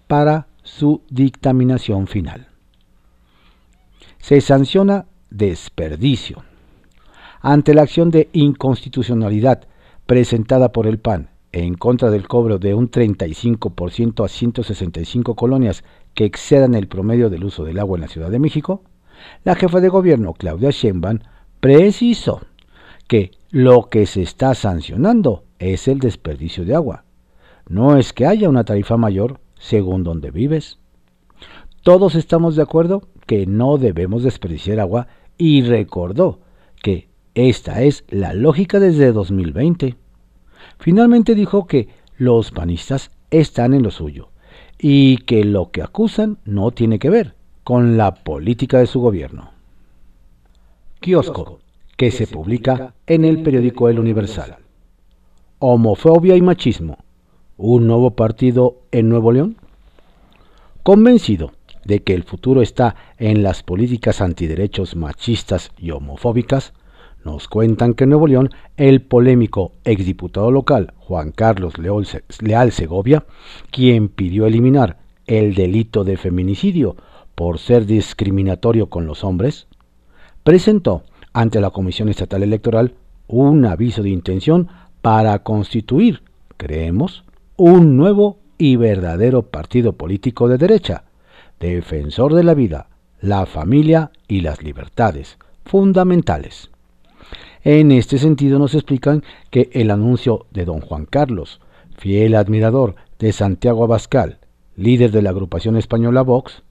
para 0.07 0.47
su 0.63 1.03
dictaminación 1.11 2.07
final. 2.07 2.49
Se 4.19 4.41
sanciona 4.41 5.07
desperdicio. 5.31 6.45
Ante 7.41 7.75
la 7.75 7.83
acción 7.83 8.11
de 8.11 8.29
inconstitucionalidad 8.33 9.67
presentada 10.07 10.71
por 10.71 10.87
el 10.87 10.99
PAN 10.99 11.31
en 11.53 11.75
contra 11.75 12.11
del 12.11 12.29
cobro 12.29 12.59
de 12.59 12.75
un 12.75 12.91
35% 12.91 14.25
a 14.25 14.29
165 14.29 15.35
colonias 15.35 15.85
que 16.15 16.25
excedan 16.25 16.75
el 16.75 16.89
promedio 16.89 17.31
del 17.31 17.45
uso 17.45 17.65
del 17.65 17.79
agua 17.79 17.97
en 17.97 18.03
la 18.03 18.09
Ciudad 18.09 18.31
de 18.31 18.39
México, 18.39 18.83
la 19.45 19.55
jefa 19.55 19.81
de 19.81 19.89
gobierno, 19.89 20.35
Claudia 20.35 20.71
Sheinbaum, 20.71 21.21
precisó 21.61 22.41
que 23.09 23.33
lo 23.51 23.89
que 23.91 24.07
se 24.07 24.23
está 24.23 24.55
sancionando 24.55 25.45
es 25.59 25.89
el 25.89 25.99
desperdicio 25.99 26.65
de 26.65 26.75
agua. 26.75 27.05
No 27.69 27.97
es 27.97 28.13
que 28.13 28.27
haya 28.27 28.49
una 28.49 28.65
tarifa 28.65 28.97
mayor 28.97 29.41
según 29.59 30.03
donde 30.03 30.31
vives. 30.31 30.79
Todos 31.83 32.15
estamos 32.15 32.57
de 32.57 32.63
acuerdo 32.63 33.03
que 33.27 33.47
no 33.47 33.79
debemos 33.79 34.23
desperdiciar 34.23 34.81
agua 34.81 35.09
y 35.37 35.63
recordó 35.63 36.41
que 36.83 37.09
esta 37.35 37.83
es 37.83 38.05
la 38.09 38.35
lógica 38.35 38.81
desde 38.81 39.13
2020. 39.13 39.97
Finalmente 40.79 41.35
dijo 41.35 41.67
que 41.67 41.89
los 42.17 42.51
panistas 42.51 43.11
están 43.31 43.75
en 43.75 43.83
lo 43.83 43.91
suyo 43.91 44.31
y 44.79 45.19
que 45.19 45.45
lo 45.45 45.71
que 45.71 45.83
acusan 45.83 46.39
no 46.45 46.71
tiene 46.71 46.99
que 46.99 47.11
ver 47.11 47.42
con 47.65 47.97
la 47.97 48.15
política 48.15 48.79
de 48.79 48.87
su 48.87 49.01
gobierno. 49.01 49.51
Kiosco, 51.01 51.61
que 51.97 52.11
se 52.11 52.27
publica 52.27 52.95
en 53.07 53.25
el 53.25 53.43
periódico 53.43 53.89
El 53.89 53.99
Universal. 53.99 54.57
Homofobia 55.59 56.37
y 56.37 56.43
machismo. 56.43 56.99
¿Un 57.57 57.87
nuevo 57.87 58.13
partido 58.13 58.79
en 58.91 59.09
Nuevo 59.09 59.31
León? 59.31 59.57
Convencido 60.83 61.53
de 61.85 62.03
que 62.03 62.15
el 62.15 62.25
futuro 62.25 62.63
está 62.63 62.97
en 63.19 63.43
las 63.43 63.63
políticas 63.63 64.21
antiderechos 64.21 64.97
machistas 64.97 65.71
y 65.79 65.91
homofóbicas, 65.91 66.73
nos 67.25 67.47
cuentan 67.47 67.95
que 67.95 68.05
en 68.05 68.11
Nuevo 68.11 68.27
León 68.27 68.51
el 68.77 69.03
polémico 69.03 69.73
exdiputado 69.85 70.51
local 70.51 70.93
Juan 70.99 71.31
Carlos 71.31 71.75
Leal 71.79 72.73
Segovia, 72.73 73.25
quien 73.71 74.09
pidió 74.09 74.47
eliminar 74.47 74.99
el 75.27 75.55
delito 75.55 76.03
de 76.03 76.17
feminicidio 76.17 76.97
por 77.35 77.59
ser 77.59 77.87
discriminatorio 77.87 78.89
con 78.89 79.07
los 79.07 79.25
hombres, 79.25 79.67
presentó 80.45 81.05
ante 81.33 81.61
la 81.61 81.71
Comisión 81.71 82.09
Estatal 82.09 82.43
Electoral 82.43 82.95
un 83.29 83.65
aviso 83.65 84.03
de 84.03 84.11
intención 84.11 84.69
para 85.01 85.39
constituir, 85.41 86.23
creemos, 86.57 87.25
un 87.57 87.97
nuevo 87.97 88.39
y 88.59 88.77
verdadero 88.77 89.43
partido 89.43 89.95
político 89.95 90.49
de 90.49 90.59
derecha, 90.59 91.05
defensor 91.59 92.35
de 92.35 92.45
la 92.45 92.55
vida, 92.55 92.89
la 93.21 93.47
familia 93.47 94.11
y 94.29 94.41
las 94.41 94.63
libertades 94.63 95.39
fundamentales. 95.65 96.71
En 97.65 97.93
este 97.93 98.19
sentido 98.19 98.59
nos 98.59 98.75
explican 98.75 99.23
que 99.51 99.71
el 99.73 99.91
anuncio 99.91 100.47
de 100.51 100.65
don 100.65 100.81
Juan 100.81 101.07
Carlos, 101.07 101.61
fiel 101.97 102.35
admirador 102.35 102.97
de 103.19 103.33
Santiago 103.33 103.85
Abascal, 103.85 104.39
líder 104.77 105.13
de 105.13 105.23
la 105.23 105.31
agrupación 105.31 105.77
española 105.77 106.23
Vox, 106.23 106.63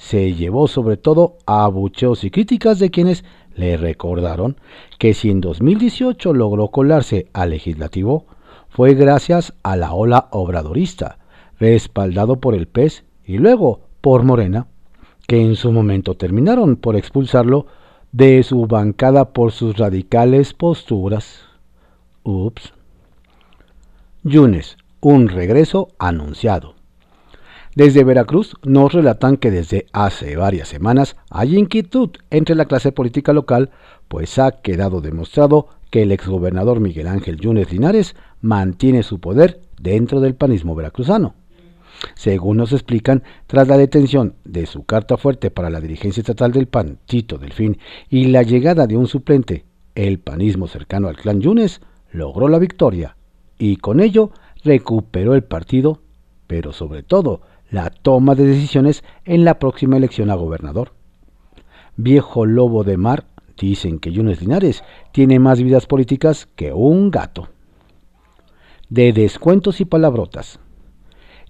se 0.00 0.32
llevó 0.32 0.66
sobre 0.66 0.96
todo 0.96 1.36
a 1.44 1.64
abucheos 1.64 2.24
y 2.24 2.30
críticas 2.30 2.78
de 2.78 2.90
quienes 2.90 3.22
le 3.54 3.76
recordaron 3.76 4.56
que 4.98 5.12
si 5.12 5.28
en 5.28 5.42
2018 5.42 6.32
logró 6.32 6.68
colarse 6.68 7.26
al 7.34 7.50
legislativo, 7.50 8.24
fue 8.70 8.94
gracias 8.94 9.52
a 9.62 9.76
la 9.76 9.92
ola 9.92 10.28
obradorista, 10.30 11.18
respaldado 11.58 12.40
por 12.40 12.54
el 12.54 12.66
PES 12.66 13.04
y 13.26 13.36
luego 13.36 13.80
por 14.00 14.22
Morena, 14.22 14.68
que 15.28 15.42
en 15.42 15.54
su 15.54 15.70
momento 15.70 16.16
terminaron 16.16 16.76
por 16.76 16.96
expulsarlo 16.96 17.66
de 18.10 18.42
su 18.42 18.66
bancada 18.66 19.34
por 19.34 19.52
sus 19.52 19.76
radicales 19.76 20.54
posturas. 20.54 21.42
Ups. 22.22 22.72
Yunes, 24.24 24.78
un 25.02 25.28
regreso 25.28 25.88
anunciado. 25.98 26.79
Desde 27.80 28.04
Veracruz 28.04 28.56
nos 28.62 28.92
relatan 28.92 29.38
que 29.38 29.50
desde 29.50 29.86
hace 29.94 30.36
varias 30.36 30.68
semanas 30.68 31.16
hay 31.30 31.56
inquietud 31.56 32.10
entre 32.28 32.54
la 32.54 32.66
clase 32.66 32.92
política 32.92 33.32
local, 33.32 33.70
pues 34.06 34.38
ha 34.38 34.60
quedado 34.60 35.00
demostrado 35.00 35.68
que 35.88 36.02
el 36.02 36.12
exgobernador 36.12 36.78
Miguel 36.78 37.06
Ángel 37.06 37.38
Yunes 37.38 37.72
Linares 37.72 38.16
mantiene 38.42 39.02
su 39.02 39.18
poder 39.18 39.62
dentro 39.80 40.20
del 40.20 40.34
panismo 40.34 40.74
veracruzano. 40.74 41.36
Según 42.16 42.58
nos 42.58 42.74
explican, 42.74 43.22
tras 43.46 43.66
la 43.66 43.78
detención 43.78 44.34
de 44.44 44.66
su 44.66 44.84
carta 44.84 45.16
fuerte 45.16 45.50
para 45.50 45.70
la 45.70 45.80
dirigencia 45.80 46.20
estatal 46.20 46.52
del 46.52 46.66
PAN, 46.66 46.98
Tito 47.06 47.38
Delfín, 47.38 47.78
y 48.10 48.26
la 48.26 48.42
llegada 48.42 48.86
de 48.86 48.98
un 48.98 49.06
suplente, 49.06 49.64
el 49.94 50.18
panismo 50.18 50.68
cercano 50.68 51.08
al 51.08 51.16
clan 51.16 51.40
Yunes 51.40 51.80
logró 52.12 52.48
la 52.48 52.58
victoria 52.58 53.16
y 53.58 53.76
con 53.76 54.00
ello 54.00 54.32
recuperó 54.64 55.34
el 55.34 55.44
partido, 55.44 56.02
pero 56.46 56.74
sobre 56.74 57.02
todo 57.02 57.40
la 57.70 57.90
toma 57.90 58.34
de 58.34 58.44
decisiones 58.44 59.04
en 59.24 59.44
la 59.44 59.58
próxima 59.58 59.96
elección 59.96 60.30
a 60.30 60.34
gobernador. 60.34 60.92
Viejo 61.96 62.46
lobo 62.46 62.84
de 62.84 62.96
mar, 62.96 63.26
dicen 63.56 63.98
que 63.98 64.12
Yunes 64.12 64.40
Linares 64.40 64.82
tiene 65.12 65.38
más 65.38 65.62
vidas 65.62 65.86
políticas 65.86 66.48
que 66.56 66.72
un 66.72 67.10
gato. 67.10 67.48
De 68.88 69.12
descuentos 69.12 69.80
y 69.80 69.84
palabrotas. 69.84 70.58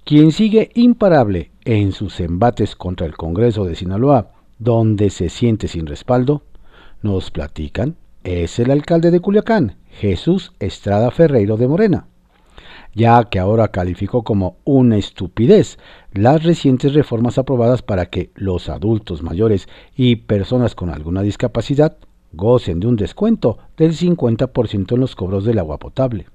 Quien 0.04 0.32
sigue 0.32 0.70
imparable 0.74 1.52
en 1.64 1.92
sus 1.92 2.20
embates 2.20 2.74
contra 2.74 3.06
el 3.06 3.16
Congreso 3.16 3.64
de 3.64 3.74
Sinaloa, 3.74 4.32
donde 4.58 5.10
se 5.10 5.28
siente 5.28 5.68
sin 5.68 5.86
respaldo, 5.86 6.42
nos 7.02 7.30
platican, 7.30 7.96
es 8.24 8.58
el 8.58 8.70
alcalde 8.70 9.10
de 9.10 9.20
Culiacán, 9.20 9.76
Jesús 9.88 10.52
Estrada 10.58 11.10
Ferreiro 11.10 11.56
de 11.56 11.68
Morena, 11.68 12.08
ya 12.94 13.24
que 13.24 13.38
ahora 13.38 13.68
calificó 13.68 14.22
como 14.22 14.56
una 14.64 14.96
estupidez 14.96 15.78
las 16.12 16.42
recientes 16.42 16.94
reformas 16.94 17.38
aprobadas 17.38 17.82
para 17.82 18.06
que 18.06 18.30
los 18.34 18.68
adultos 18.68 19.22
mayores 19.22 19.68
y 19.94 20.16
personas 20.16 20.74
con 20.74 20.90
alguna 20.90 21.22
discapacidad 21.22 21.96
gocen 22.32 22.80
de 22.80 22.86
un 22.86 22.96
descuento 22.96 23.58
del 23.76 23.92
50% 23.92 24.92
en 24.92 25.00
los 25.00 25.16
cobros 25.16 25.44
del 25.44 25.58
agua 25.58 25.78
potable. 25.78 26.26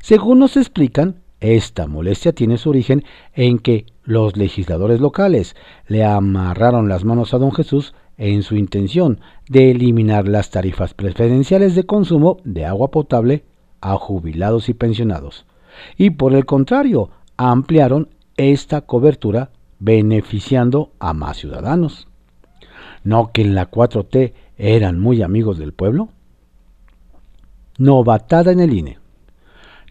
Según 0.00 0.38
nos 0.38 0.56
explican, 0.56 1.22
esta 1.40 1.86
molestia 1.86 2.32
tiene 2.32 2.58
su 2.58 2.70
origen 2.70 3.04
en 3.32 3.58
que 3.58 3.86
los 4.02 4.36
legisladores 4.36 5.00
locales 5.00 5.54
le 5.86 6.04
amarraron 6.04 6.88
las 6.88 7.04
manos 7.04 7.32
a 7.32 7.38
don 7.38 7.52
Jesús 7.52 7.94
en 8.16 8.42
su 8.42 8.56
intención 8.56 9.20
de 9.48 9.70
eliminar 9.70 10.26
las 10.26 10.50
tarifas 10.50 10.94
preferenciales 10.94 11.76
de 11.76 11.84
consumo 11.84 12.38
de 12.42 12.64
agua 12.66 12.90
potable 12.90 13.44
a 13.80 13.94
jubilados 13.94 14.68
y 14.68 14.74
pensionados, 14.74 15.46
y 15.96 16.10
por 16.10 16.34
el 16.34 16.46
contrario, 16.46 17.10
ampliaron 17.36 18.08
esta 18.36 18.82
cobertura 18.82 19.50
beneficiando 19.78 20.92
a 20.98 21.12
más 21.12 21.38
ciudadanos. 21.38 22.08
¿No 23.04 23.30
que 23.32 23.42
en 23.42 23.54
la 23.54 23.70
4T 23.70 24.32
eran 24.56 24.98
muy 24.98 25.22
amigos 25.22 25.58
del 25.58 25.72
pueblo? 25.72 26.08
Novatada 27.78 28.52
en 28.52 28.60
el 28.60 28.72
INE. 28.72 28.98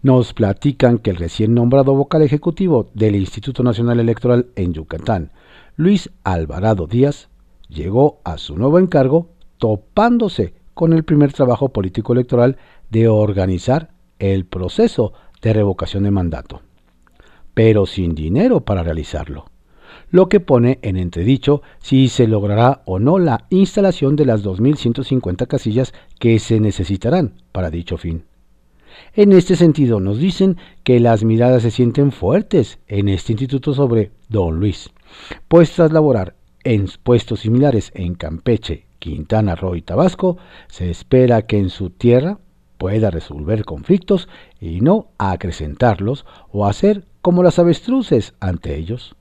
Nos 0.02 0.32
platican 0.32 0.98
que 0.98 1.10
el 1.10 1.16
recién 1.16 1.54
nombrado 1.54 1.94
vocal 1.94 2.22
ejecutivo 2.22 2.88
del 2.94 3.16
Instituto 3.16 3.62
Nacional 3.62 3.98
Electoral 3.98 4.46
en 4.54 4.72
Yucatán, 4.72 5.32
Luis 5.76 6.10
Alvarado 6.22 6.86
Díaz, 6.86 7.28
llegó 7.68 8.20
a 8.24 8.38
su 8.38 8.56
nuevo 8.56 8.78
encargo 8.78 9.30
topándose 9.58 10.54
con 10.74 10.92
el 10.92 11.02
primer 11.02 11.32
trabajo 11.32 11.70
político 11.70 12.12
electoral 12.12 12.56
de 12.90 13.08
organizar 13.08 13.90
el 14.18 14.44
proceso 14.46 15.12
de 15.42 15.52
revocación 15.52 16.04
de 16.04 16.10
mandato, 16.10 16.62
pero 17.54 17.86
sin 17.86 18.14
dinero 18.14 18.60
para 18.60 18.82
realizarlo, 18.82 19.46
lo 20.10 20.28
que 20.28 20.40
pone 20.40 20.78
en 20.82 20.96
entredicho 20.96 21.62
si 21.78 22.08
se 22.08 22.26
logrará 22.26 22.82
o 22.86 22.98
no 22.98 23.18
la 23.18 23.46
instalación 23.50 24.16
de 24.16 24.26
las 24.26 24.44
2.150 24.44 25.46
casillas 25.46 25.92
que 26.18 26.38
se 26.38 26.60
necesitarán 26.60 27.34
para 27.52 27.70
dicho 27.70 27.96
fin. 27.96 28.24
En 29.14 29.32
este 29.32 29.56
sentido, 29.56 30.00
nos 30.00 30.18
dicen 30.18 30.56
que 30.82 31.00
las 31.00 31.24
miradas 31.24 31.62
se 31.62 31.70
sienten 31.70 32.10
fuertes 32.12 32.78
en 32.88 33.08
este 33.08 33.32
instituto 33.32 33.74
sobre 33.74 34.10
Don 34.28 34.58
Luis, 34.58 34.90
pues 35.46 35.72
tras 35.72 35.92
laborar 35.92 36.36
en 36.64 36.86
puestos 37.02 37.40
similares 37.40 37.92
en 37.94 38.14
Campeche, 38.14 38.86
Quintana 38.98 39.54
Roo 39.54 39.76
y 39.76 39.82
Tabasco, 39.82 40.38
se 40.68 40.90
espera 40.90 41.42
que 41.42 41.58
en 41.58 41.70
su 41.70 41.90
tierra 41.90 42.38
pueda 42.78 43.10
resolver 43.10 43.64
conflictos 43.64 44.28
y 44.60 44.80
no 44.80 45.08
acrecentarlos 45.18 46.24
o 46.50 46.66
hacer 46.66 47.04
como 47.20 47.42
las 47.42 47.58
avestruces 47.58 48.34
ante 48.40 48.76
ellos. 48.76 49.16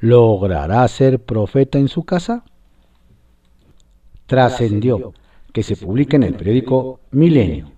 ¿Logrará 0.00 0.86
ser 0.88 1.20
profeta 1.20 1.78
en 1.78 1.88
su 1.88 2.04
casa? 2.04 2.44
Trascendió 4.26 5.12
que 5.52 5.62
se 5.62 5.76
publica 5.76 6.16
en 6.16 6.24
el 6.24 6.34
periódico 6.34 7.00
Milenio. 7.10 7.70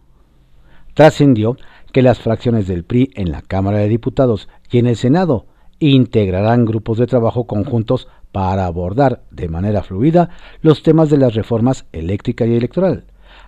Trascendió 0.95 1.57
que 1.93 2.03
las 2.03 2.21
fracciones 2.21 2.67
del 2.67 2.85
PRI 2.85 3.11
en 3.15 3.31
la 3.31 3.43
Cámara 3.43 3.79
de 3.79 3.89
Diputados 3.89 4.49
y 4.71 4.79
en 4.79 4.87
el 4.87 4.97
Senado 4.97 5.47
integrarán 5.81 6.65
grupos 6.65 6.99
de 6.99 7.07
trabajo 7.07 7.47
conjuntos 7.47 8.09
para 8.33 8.67
abordar 8.67 9.23
de 9.31 9.49
manera 9.49 9.83
fluida 9.83 10.31
los 10.61 10.83
temas 10.83 11.11
de 11.11 11.19
las 11.19 11.35
reformas 11.35 11.87
eléctrica 11.93 12.47
y 12.47 12.55
electoral, 12.55 13.05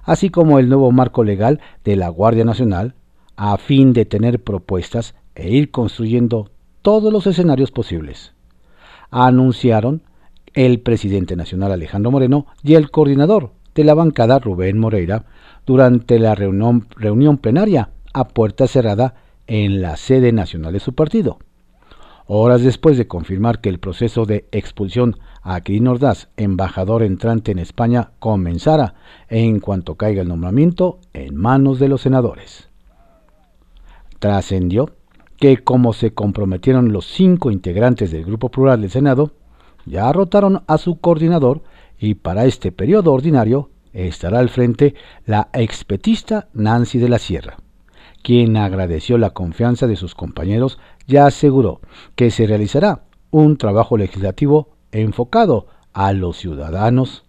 así 0.06 0.30
como 0.30 0.58
el 0.58 0.68
nuevo 0.70 0.90
marco 0.92 1.24
legal 1.24 1.60
de 1.84 1.96
la 1.96 2.08
Guardia 2.08 2.44
Nacional, 2.44 2.94
a 3.36 3.58
fin 3.58 3.92
de 3.92 4.06
tener 4.06 4.42
propuestas 4.42 5.14
e 5.34 5.50
ir 5.50 5.70
construyendo 5.70 6.50
todos 6.80 7.12
los 7.12 7.26
escenarios 7.26 7.70
posibles. 7.70 8.32
Anunciaron 9.10 10.02
el 10.54 10.80
presidente 10.80 11.36
nacional 11.36 11.72
Alejandro 11.72 12.10
Moreno 12.10 12.46
y 12.62 12.74
el 12.74 12.90
coordinador 12.90 13.50
de 13.74 13.84
la 13.84 13.92
bancada 13.92 14.38
Rubén 14.38 14.78
Moreira 14.78 15.26
durante 15.66 16.18
la 16.18 16.34
reunión, 16.34 16.86
reunión 16.96 17.36
plenaria 17.36 17.90
a 18.14 18.28
puerta 18.28 18.66
cerrada 18.66 19.14
en 19.46 19.82
la 19.82 19.96
sede 19.96 20.32
nacional 20.32 20.72
de 20.72 20.80
su 20.80 20.94
partido. 20.94 21.38
Horas 22.28 22.62
después 22.62 22.98
de 22.98 23.06
confirmar 23.06 23.60
que 23.60 23.68
el 23.68 23.78
proceso 23.78 24.26
de 24.26 24.48
expulsión 24.50 25.16
a 25.42 25.60
Kirin 25.60 25.86
Ordaz, 25.86 26.28
embajador 26.36 27.04
entrante 27.04 27.52
en 27.52 27.60
España, 27.60 28.10
comenzara 28.18 28.94
en 29.28 29.60
cuanto 29.60 29.94
caiga 29.94 30.22
el 30.22 30.28
nombramiento 30.28 30.98
en 31.12 31.36
manos 31.36 31.78
de 31.78 31.88
los 31.88 32.00
senadores. 32.00 32.68
Trascendió 34.18 34.90
que 35.36 35.58
como 35.58 35.92
se 35.92 36.14
comprometieron 36.14 36.92
los 36.92 37.06
cinco 37.06 37.52
integrantes 37.52 38.10
del 38.10 38.24
Grupo 38.24 38.48
Plural 38.48 38.80
del 38.80 38.90
Senado, 38.90 39.32
ya 39.84 40.12
rotaron 40.12 40.64
a 40.66 40.78
su 40.78 40.98
coordinador 40.98 41.62
y 41.96 42.14
para 42.14 42.44
este 42.44 42.72
periodo 42.72 43.12
ordinario 43.12 43.70
estará 43.92 44.40
al 44.40 44.48
frente 44.48 44.94
la 45.26 45.48
expetista 45.52 46.48
Nancy 46.54 46.98
de 46.98 47.08
la 47.08 47.20
Sierra, 47.20 47.58
quien 48.22 48.56
agradeció 48.56 49.16
la 49.16 49.30
confianza 49.30 49.86
de 49.86 49.94
sus 49.94 50.16
compañeros 50.16 50.80
y 51.06 51.16
aseguró 51.16 51.80
que 52.14 52.30
se 52.30 52.46
realizará 52.46 53.04
un 53.30 53.56
trabajo 53.56 53.96
legislativo 53.96 54.70
enfocado 54.92 55.66
a 55.92 56.12
los 56.12 56.36
ciudadanos. 56.36 57.24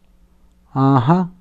Ajá. 0.71 1.31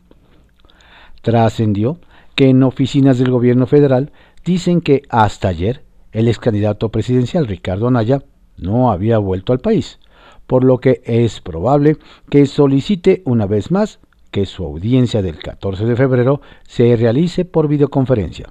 Trascendió 1.22 1.98
que 2.34 2.48
en 2.48 2.62
oficinas 2.62 3.18
del 3.18 3.30
gobierno 3.30 3.66
federal 3.66 4.12
dicen 4.44 4.80
que 4.80 5.02
hasta 5.08 5.48
ayer 5.48 5.82
el 6.12 6.28
ex 6.28 6.38
candidato 6.38 6.90
presidencial 6.90 7.46
Ricardo 7.46 7.88
Anaya 7.88 8.22
no 8.56 8.90
había 8.90 9.18
vuelto 9.18 9.52
al 9.52 9.58
país, 9.58 9.98
por 10.46 10.64
lo 10.64 10.78
que 10.78 11.02
es 11.04 11.40
probable 11.40 11.96
que 12.30 12.46
solicite 12.46 13.22
una 13.24 13.46
vez 13.46 13.70
más 13.70 13.98
que 14.30 14.46
su 14.46 14.64
audiencia 14.64 15.22
del 15.22 15.38
14 15.38 15.84
de 15.84 15.96
febrero 15.96 16.40
se 16.66 16.94
realice 16.96 17.44
por 17.44 17.68
videoconferencia. 17.68 18.50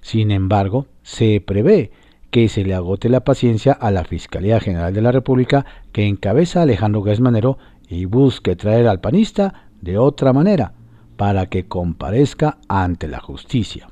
Sin 0.00 0.30
embargo, 0.30 0.86
se 1.02 1.40
prevé 1.40 1.92
que 2.34 2.48
se 2.48 2.64
le 2.64 2.74
agote 2.74 3.08
la 3.08 3.22
paciencia 3.22 3.74
a 3.74 3.92
la 3.92 4.02
Fiscalía 4.02 4.58
General 4.58 4.92
de 4.92 5.00
la 5.00 5.12
República 5.12 5.64
que 5.92 6.08
encabeza 6.08 6.62
Alejandro 6.62 7.04
Manero 7.20 7.58
y 7.88 8.06
busque 8.06 8.56
traer 8.56 8.88
al 8.88 8.98
panista 8.98 9.68
de 9.80 9.98
otra 9.98 10.32
manera 10.32 10.72
para 11.16 11.46
que 11.46 11.68
comparezca 11.68 12.58
ante 12.66 13.06
la 13.06 13.20
justicia. 13.20 13.86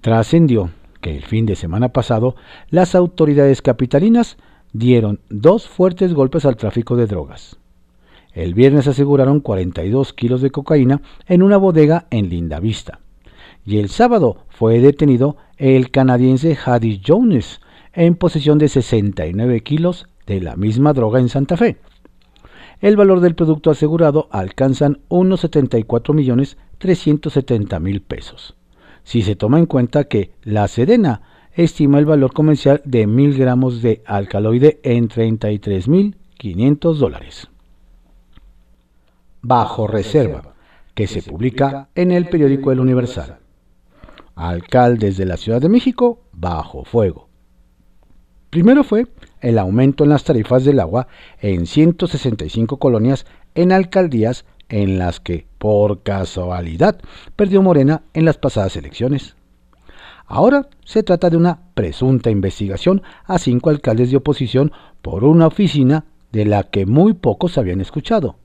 Trascendió 0.00 0.70
que 1.00 1.16
el 1.16 1.22
fin 1.22 1.46
de 1.46 1.54
semana 1.54 1.90
pasado 1.90 2.34
las 2.70 2.96
autoridades 2.96 3.62
capitalinas 3.62 4.36
dieron 4.72 5.20
dos 5.28 5.68
fuertes 5.68 6.12
golpes 6.12 6.44
al 6.44 6.56
tráfico 6.56 6.96
de 6.96 7.06
drogas. 7.06 7.56
El 8.32 8.52
viernes 8.54 8.88
aseguraron 8.88 9.38
42 9.38 10.12
kilos 10.12 10.42
de 10.42 10.50
cocaína 10.50 11.02
en 11.28 11.44
una 11.44 11.56
bodega 11.56 12.08
en 12.10 12.30
Lindavista 12.30 12.98
y 13.64 13.78
el 13.78 13.88
sábado 13.88 14.44
fue 14.48 14.80
detenido 14.80 15.36
el 15.56 15.90
canadiense 15.90 16.56
Hadi 16.64 17.02
Jones 17.06 17.60
en 17.92 18.14
posesión 18.14 18.58
de 18.58 18.68
69 18.68 19.60
kilos 19.62 20.06
de 20.26 20.40
la 20.40 20.56
misma 20.56 20.92
droga 20.92 21.20
en 21.20 21.28
Santa 21.28 21.56
Fe. 21.56 21.76
El 22.80 22.96
valor 22.96 23.20
del 23.20 23.34
producto 23.34 23.70
asegurado 23.70 24.28
alcanzan 24.30 25.00
unos 25.08 25.40
74 25.40 26.14
millones 26.14 26.56
370 26.78 27.78
mil 27.80 28.00
pesos. 28.00 28.56
Si 29.04 29.22
se 29.22 29.36
toma 29.36 29.58
en 29.58 29.66
cuenta 29.66 30.04
que 30.04 30.32
la 30.42 30.66
Sedena 30.68 31.22
estima 31.52 31.98
el 31.98 32.06
valor 32.06 32.32
comercial 32.32 32.80
de 32.84 33.06
mil 33.06 33.36
gramos 33.36 33.82
de 33.82 34.02
alcaloide 34.06 34.80
en 34.82 35.08
33 35.08 35.88
mil 35.88 36.16
500 36.38 36.98
dólares. 36.98 37.48
Bajo 39.42 39.86
reserva, 39.86 40.54
que 40.94 41.06
se 41.06 41.22
publica 41.22 41.88
en 41.94 42.12
el 42.12 42.28
periódico 42.28 42.72
El 42.72 42.80
Universal 42.80 43.40
alcaldes 44.40 45.18
de 45.18 45.26
la 45.26 45.36
Ciudad 45.36 45.60
de 45.60 45.68
México 45.68 46.22
bajo 46.32 46.84
fuego. 46.84 47.28
Primero 48.48 48.84
fue 48.84 49.06
el 49.40 49.58
aumento 49.58 50.02
en 50.02 50.10
las 50.10 50.24
tarifas 50.24 50.64
del 50.64 50.80
agua 50.80 51.08
en 51.40 51.66
165 51.66 52.78
colonias 52.78 53.26
en 53.54 53.70
alcaldías 53.70 54.46
en 54.70 54.98
las 54.98 55.20
que, 55.20 55.46
por 55.58 56.02
casualidad, 56.02 56.98
perdió 57.36 57.60
Morena 57.60 58.02
en 58.14 58.24
las 58.24 58.38
pasadas 58.38 58.76
elecciones. 58.76 59.36
Ahora 60.26 60.68
se 60.84 61.02
trata 61.02 61.28
de 61.28 61.36
una 61.36 61.60
presunta 61.74 62.30
investigación 62.30 63.02
a 63.26 63.38
cinco 63.38 63.68
alcaldes 63.68 64.10
de 64.10 64.16
oposición 64.16 64.72
por 65.02 65.24
una 65.24 65.48
oficina 65.48 66.06
de 66.32 66.46
la 66.46 66.62
que 66.64 66.86
muy 66.86 67.12
pocos 67.12 67.58
habían 67.58 67.80
escuchado, 67.80 68.36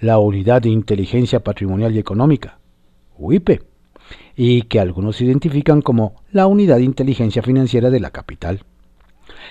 la 0.00 0.18
Unidad 0.18 0.62
de 0.62 0.68
Inteligencia 0.68 1.40
Patrimonial 1.40 1.94
y 1.94 1.98
Económica, 1.98 2.58
UIPE 3.16 3.69
y 4.42 4.62
que 4.62 4.80
algunos 4.80 5.20
identifican 5.20 5.82
como 5.82 6.14
la 6.32 6.46
unidad 6.46 6.76
de 6.76 6.84
inteligencia 6.84 7.42
financiera 7.42 7.90
de 7.90 8.00
la 8.00 8.10
capital. 8.10 8.64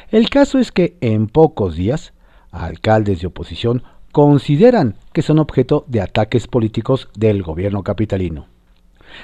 El 0.10 0.32
caso 0.32 0.58
es 0.58 0.72
que 0.72 0.98
en 1.00 1.28
pocos 1.28 1.76
días, 1.76 2.12
alcaldes 2.50 3.22
de 3.22 3.28
oposición 3.28 3.84
consideran 4.12 4.96
que 5.14 5.22
son 5.22 5.38
objeto 5.38 5.86
de 5.88 6.02
ataques 6.02 6.48
políticos 6.48 7.08
del 7.16 7.44
gobierno 7.44 7.84
capitalino. 7.84 8.48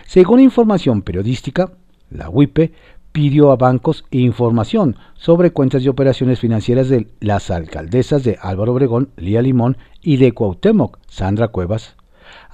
Según 0.06 0.40
información 0.40 1.02
periodística, 1.02 1.72
la 2.12 2.30
UIPE 2.30 2.72
pidió 3.12 3.52
a 3.52 3.56
bancos 3.56 4.06
información 4.12 4.98
sobre 5.16 5.50
cuentas 5.50 5.82
y 5.82 5.90
operaciones 5.90 6.40
financieras 6.42 6.90
de 6.90 7.08
las 7.22 7.50
alcaldesas 7.50 8.24
de 8.24 8.38
Álvaro 8.40 8.74
Obregón, 8.74 9.10
Lía 9.18 9.42
Limón 9.42 9.78
y 10.04 10.18
de 10.18 10.32
Cuauhtémoc, 10.32 11.00
Sandra 11.08 11.48
Cuevas 11.48 11.96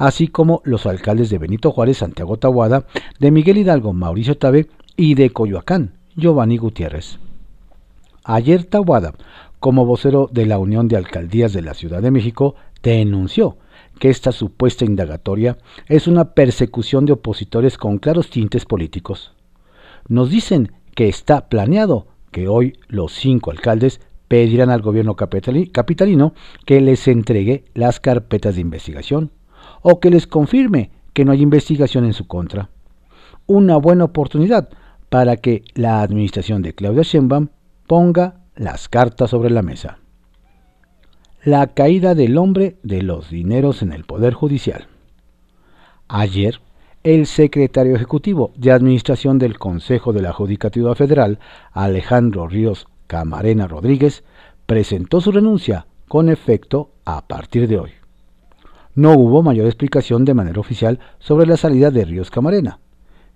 así 0.01 0.29
como 0.29 0.63
los 0.65 0.87
alcaldes 0.87 1.29
de 1.29 1.37
Benito 1.37 1.69
Juárez, 1.69 1.99
Santiago 1.99 2.37
Tahuada, 2.37 2.87
de 3.19 3.29
Miguel 3.29 3.59
Hidalgo, 3.59 3.93
Mauricio 3.93 4.35
Tabe 4.35 4.67
y 4.97 5.13
de 5.13 5.29
Coyoacán, 5.29 5.93
Giovanni 6.15 6.57
Gutiérrez. 6.57 7.19
Ayer 8.23 8.63
Tahuada, 8.63 9.13
como 9.59 9.85
vocero 9.85 10.27
de 10.31 10.47
la 10.47 10.57
Unión 10.57 10.87
de 10.87 10.97
Alcaldías 10.97 11.53
de 11.53 11.61
la 11.61 11.75
Ciudad 11.75 12.01
de 12.01 12.09
México, 12.09 12.55
denunció 12.81 13.57
que 13.99 14.09
esta 14.09 14.31
supuesta 14.31 14.85
indagatoria 14.85 15.59
es 15.87 16.07
una 16.07 16.33
persecución 16.33 17.05
de 17.05 17.13
opositores 17.13 17.77
con 17.77 17.99
claros 17.99 18.31
tintes 18.31 18.65
políticos. 18.65 19.35
nos 20.07 20.31
dicen 20.31 20.71
que 20.95 21.09
está 21.09 21.47
planeado 21.47 22.07
que 22.31 22.47
hoy 22.47 22.73
los 22.87 23.13
cinco 23.13 23.51
alcaldes 23.51 24.01
pedirán 24.27 24.71
al 24.71 24.81
gobierno 24.81 25.15
capitalino 25.15 26.33
que 26.65 26.81
les 26.81 27.07
entregue 27.07 27.65
las 27.75 27.99
carpetas 27.99 28.55
de 28.55 28.61
investigación 28.61 29.31
o 29.81 29.99
que 29.99 30.09
les 30.09 30.27
confirme 30.27 30.91
que 31.13 31.25
no 31.25 31.31
hay 31.31 31.41
investigación 31.41 32.05
en 32.05 32.13
su 32.13 32.27
contra. 32.27 32.69
Una 33.47 33.77
buena 33.77 34.05
oportunidad 34.05 34.69
para 35.09 35.37
que 35.37 35.63
la 35.75 36.01
administración 36.01 36.61
de 36.61 36.73
Claudia 36.73 37.03
Sheinbaum 37.03 37.49
ponga 37.87 38.41
las 38.55 38.87
cartas 38.87 39.29
sobre 39.31 39.49
la 39.49 39.61
mesa. 39.61 39.97
La 41.43 41.67
caída 41.67 42.15
del 42.15 42.37
hombre 42.37 42.77
de 42.83 43.01
los 43.01 43.29
dineros 43.29 43.81
en 43.81 43.91
el 43.91 44.05
Poder 44.05 44.33
Judicial. 44.33 44.87
Ayer, 46.07 46.61
el 47.03 47.25
secretario 47.25 47.95
ejecutivo 47.95 48.51
de 48.55 48.71
Administración 48.71 49.39
del 49.39 49.57
Consejo 49.57 50.13
de 50.13 50.21
la 50.21 50.33
Judicatura 50.33 50.93
Federal, 50.93 51.39
Alejandro 51.71 52.47
Ríos 52.47 52.87
Camarena 53.07 53.67
Rodríguez, 53.67 54.23
presentó 54.65 55.19
su 55.19 55.31
renuncia 55.31 55.87
con 56.07 56.29
efecto 56.29 56.91
a 57.03 57.27
partir 57.27 57.67
de 57.67 57.79
hoy. 57.79 57.91
No 58.93 59.13
hubo 59.13 59.41
mayor 59.41 59.67
explicación 59.67 60.25
de 60.25 60.33
manera 60.33 60.59
oficial 60.59 60.99
sobre 61.19 61.45
la 61.45 61.55
salida 61.55 61.91
de 61.91 62.03
Ríos 62.03 62.29
Camarena, 62.29 62.79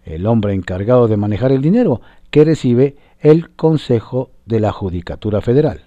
el 0.04 0.26
hombre 0.28 0.54
encargado 0.54 1.08
de 1.08 1.16
manejar 1.16 1.52
el 1.54 1.62
dinero 1.62 2.02
que 2.30 2.44
recibe 2.44 2.98
el 3.20 3.52
Consejo 3.56 4.32
de 4.46 4.60
la 4.60 4.74
Judicatura 4.74 5.40
Federal. 5.42 5.86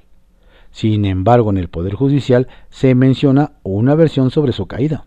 Sin 0.70 1.04
embargo, 1.04 1.50
en 1.50 1.58
el 1.58 1.68
Poder 1.68 1.94
Judicial 1.94 2.48
se 2.70 2.94
menciona 2.94 3.52
una 3.62 3.94
versión 3.94 4.30
sobre 4.30 4.52
su 4.52 4.66
caída. 4.66 5.06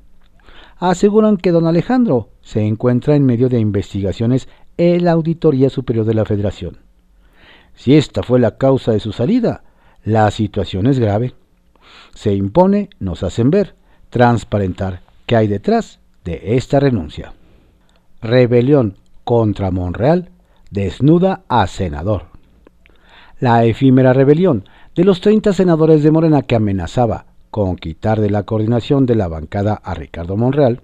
Aseguran 0.77 1.37
que 1.37 1.51
don 1.51 1.65
Alejandro 1.65 2.29
se 2.41 2.65
encuentra 2.65 3.15
en 3.15 3.25
medio 3.25 3.49
de 3.49 3.59
investigaciones 3.59 4.47
en 4.77 5.05
la 5.05 5.11
Auditoría 5.11 5.69
Superior 5.69 6.05
de 6.05 6.13
la 6.13 6.25
Federación. 6.25 6.79
Si 7.73 7.95
esta 7.95 8.21
fue 8.21 8.39
la 8.39 8.57
causa 8.57 8.91
de 8.91 8.99
su 8.99 9.11
salida, 9.11 9.63
la 10.03 10.29
situación 10.29 10.87
es 10.87 10.99
grave. 10.99 11.33
Se 12.13 12.33
impone, 12.33 12.89
nos 12.99 13.23
hacen 13.23 13.49
ver, 13.49 13.75
transparentar 14.11 15.01
qué 15.25 15.35
hay 15.35 15.47
detrás 15.47 15.99
de 16.23 16.55
esta 16.55 16.79
renuncia. 16.79 17.33
Rebelión 18.21 18.97
contra 19.23 19.71
Monreal 19.71 20.29
desnuda 20.69 21.41
a 21.47 21.65
senador. 21.65 22.25
La 23.39 23.65
efímera 23.65 24.13
rebelión 24.13 24.65
de 24.93 25.03
los 25.03 25.21
30 25.21 25.53
senadores 25.53 26.03
de 26.03 26.11
Morena 26.11 26.43
que 26.43 26.55
amenazaba 26.55 27.25
con 27.51 27.75
quitar 27.75 28.21
de 28.21 28.29
la 28.29 28.43
coordinación 28.43 29.05
de 29.05 29.15
la 29.15 29.27
bancada 29.27 29.73
a 29.73 29.93
Ricardo 29.93 30.37
Monreal, 30.37 30.81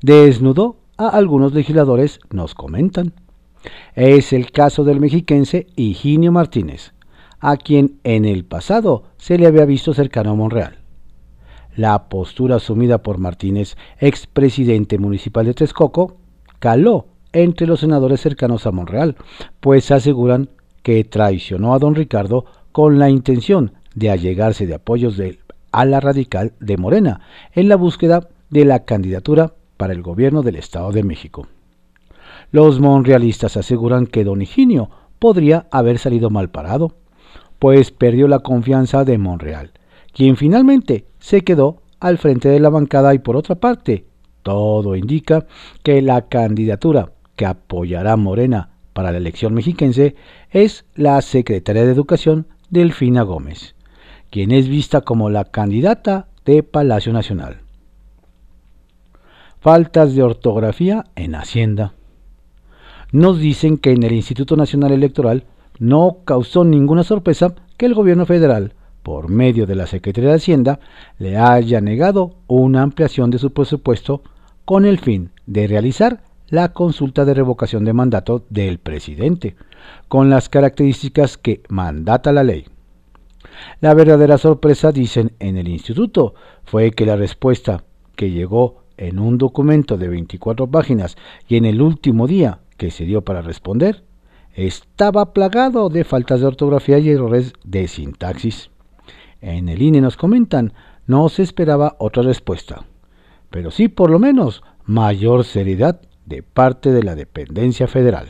desnudó 0.00 0.76
a 0.96 1.08
algunos 1.08 1.52
legisladores, 1.52 2.18
nos 2.30 2.54
comentan. 2.54 3.12
Es 3.94 4.32
el 4.32 4.50
caso 4.50 4.84
del 4.84 5.00
mexiquense 5.00 5.66
Higinio 5.76 6.32
Martínez, 6.32 6.92
a 7.40 7.56
quien 7.56 7.98
en 8.04 8.24
el 8.24 8.44
pasado 8.44 9.04
se 9.18 9.38
le 9.38 9.46
había 9.46 9.66
visto 9.66 9.92
cercano 9.92 10.30
a 10.30 10.34
Monreal. 10.34 10.77
La 11.78 12.08
postura 12.08 12.56
asumida 12.56 13.04
por 13.04 13.18
Martínez, 13.18 13.76
expresidente 14.00 14.98
municipal 14.98 15.46
de 15.46 15.54
Texcoco, 15.54 16.16
caló 16.58 17.06
entre 17.32 17.68
los 17.68 17.78
senadores 17.78 18.20
cercanos 18.20 18.66
a 18.66 18.72
Monreal, 18.72 19.14
pues 19.60 19.92
aseguran 19.92 20.50
que 20.82 21.04
traicionó 21.04 21.74
a 21.74 21.78
don 21.78 21.94
Ricardo 21.94 22.46
con 22.72 22.98
la 22.98 23.10
intención 23.10 23.74
de 23.94 24.10
allegarse 24.10 24.66
de 24.66 24.74
apoyos 24.74 25.16
de 25.16 25.38
ala 25.70 26.00
radical 26.00 26.52
de 26.58 26.76
Morena 26.78 27.20
en 27.52 27.68
la 27.68 27.76
búsqueda 27.76 28.28
de 28.50 28.64
la 28.64 28.84
candidatura 28.84 29.52
para 29.76 29.92
el 29.92 30.02
gobierno 30.02 30.42
del 30.42 30.56
Estado 30.56 30.90
de 30.90 31.04
México. 31.04 31.46
Los 32.50 32.80
monrealistas 32.80 33.56
aseguran 33.56 34.08
que 34.08 34.24
don 34.24 34.42
Higinio 34.42 34.90
podría 35.20 35.68
haber 35.70 36.00
salido 36.00 36.28
mal 36.28 36.50
parado, 36.50 36.96
pues 37.60 37.92
perdió 37.92 38.26
la 38.26 38.40
confianza 38.40 39.04
de 39.04 39.16
Monreal, 39.16 39.70
quien 40.12 40.36
finalmente 40.36 41.06
se 41.28 41.42
quedó 41.42 41.82
al 42.00 42.16
frente 42.16 42.48
de 42.48 42.58
la 42.58 42.70
bancada 42.70 43.12
y 43.12 43.18
por 43.18 43.36
otra 43.36 43.56
parte, 43.56 44.06
todo 44.42 44.96
indica 44.96 45.44
que 45.82 46.00
la 46.00 46.26
candidatura 46.26 47.12
que 47.36 47.44
apoyará 47.44 48.16
Morena 48.16 48.70
para 48.94 49.12
la 49.12 49.18
elección 49.18 49.52
mexiquense 49.52 50.14
es 50.50 50.86
la 50.94 51.20
secretaria 51.20 51.84
de 51.84 51.92
Educación 51.92 52.46
Delfina 52.70 53.24
Gómez, 53.24 53.74
quien 54.30 54.52
es 54.52 54.70
vista 54.70 55.02
como 55.02 55.28
la 55.28 55.44
candidata 55.44 56.28
de 56.46 56.62
Palacio 56.62 57.12
Nacional. 57.12 57.58
Faltas 59.60 60.14
de 60.14 60.22
ortografía 60.22 61.04
en 61.14 61.34
Hacienda. 61.34 61.92
Nos 63.12 63.38
dicen 63.38 63.76
que 63.76 63.92
en 63.92 64.02
el 64.02 64.12
Instituto 64.12 64.56
Nacional 64.56 64.92
Electoral 64.92 65.44
no 65.78 66.20
causó 66.24 66.64
ninguna 66.64 67.04
sorpresa 67.04 67.54
que 67.76 67.84
el 67.84 67.92
gobierno 67.92 68.24
federal, 68.24 68.72
por 69.08 69.30
medio 69.30 69.64
de 69.64 69.74
la 69.74 69.86
Secretaría 69.86 70.28
de 70.28 70.36
Hacienda, 70.36 70.80
le 71.16 71.38
haya 71.38 71.80
negado 71.80 72.34
una 72.46 72.82
ampliación 72.82 73.30
de 73.30 73.38
su 73.38 73.54
presupuesto 73.54 74.20
con 74.66 74.84
el 74.84 74.98
fin 74.98 75.30
de 75.46 75.66
realizar 75.66 76.20
la 76.48 76.74
consulta 76.74 77.24
de 77.24 77.32
revocación 77.32 77.86
de 77.86 77.94
mandato 77.94 78.44
del 78.50 78.76
presidente, 78.76 79.56
con 80.08 80.28
las 80.28 80.50
características 80.50 81.38
que 81.38 81.62
mandata 81.70 82.34
la 82.34 82.44
ley. 82.44 82.66
La 83.80 83.94
verdadera 83.94 84.36
sorpresa, 84.36 84.92
dicen 84.92 85.32
en 85.38 85.56
el 85.56 85.68
instituto, 85.68 86.34
fue 86.64 86.90
que 86.90 87.06
la 87.06 87.16
respuesta 87.16 87.84
que 88.14 88.30
llegó 88.30 88.82
en 88.98 89.18
un 89.18 89.38
documento 89.38 89.96
de 89.96 90.08
24 90.08 90.66
páginas 90.66 91.16
y 91.48 91.56
en 91.56 91.64
el 91.64 91.80
último 91.80 92.26
día 92.26 92.60
que 92.76 92.90
se 92.90 93.06
dio 93.06 93.22
para 93.22 93.40
responder, 93.40 94.04
estaba 94.52 95.32
plagado 95.32 95.88
de 95.88 96.04
faltas 96.04 96.40
de 96.40 96.46
ortografía 96.46 96.98
y 96.98 97.08
errores 97.08 97.54
de 97.64 97.88
sintaxis. 97.88 98.68
En 99.40 99.68
el 99.68 99.82
INE 99.82 100.00
nos 100.00 100.16
comentan, 100.16 100.72
no 101.06 101.28
se 101.28 101.42
esperaba 101.42 101.96
otra 101.98 102.22
respuesta, 102.22 102.84
pero 103.50 103.70
sí 103.70 103.88
por 103.88 104.10
lo 104.10 104.18
menos 104.18 104.62
mayor 104.84 105.44
seriedad 105.44 106.00
de 106.26 106.42
parte 106.42 106.90
de 106.92 107.02
la 107.02 107.14
dependencia 107.14 107.86
federal. 107.88 108.28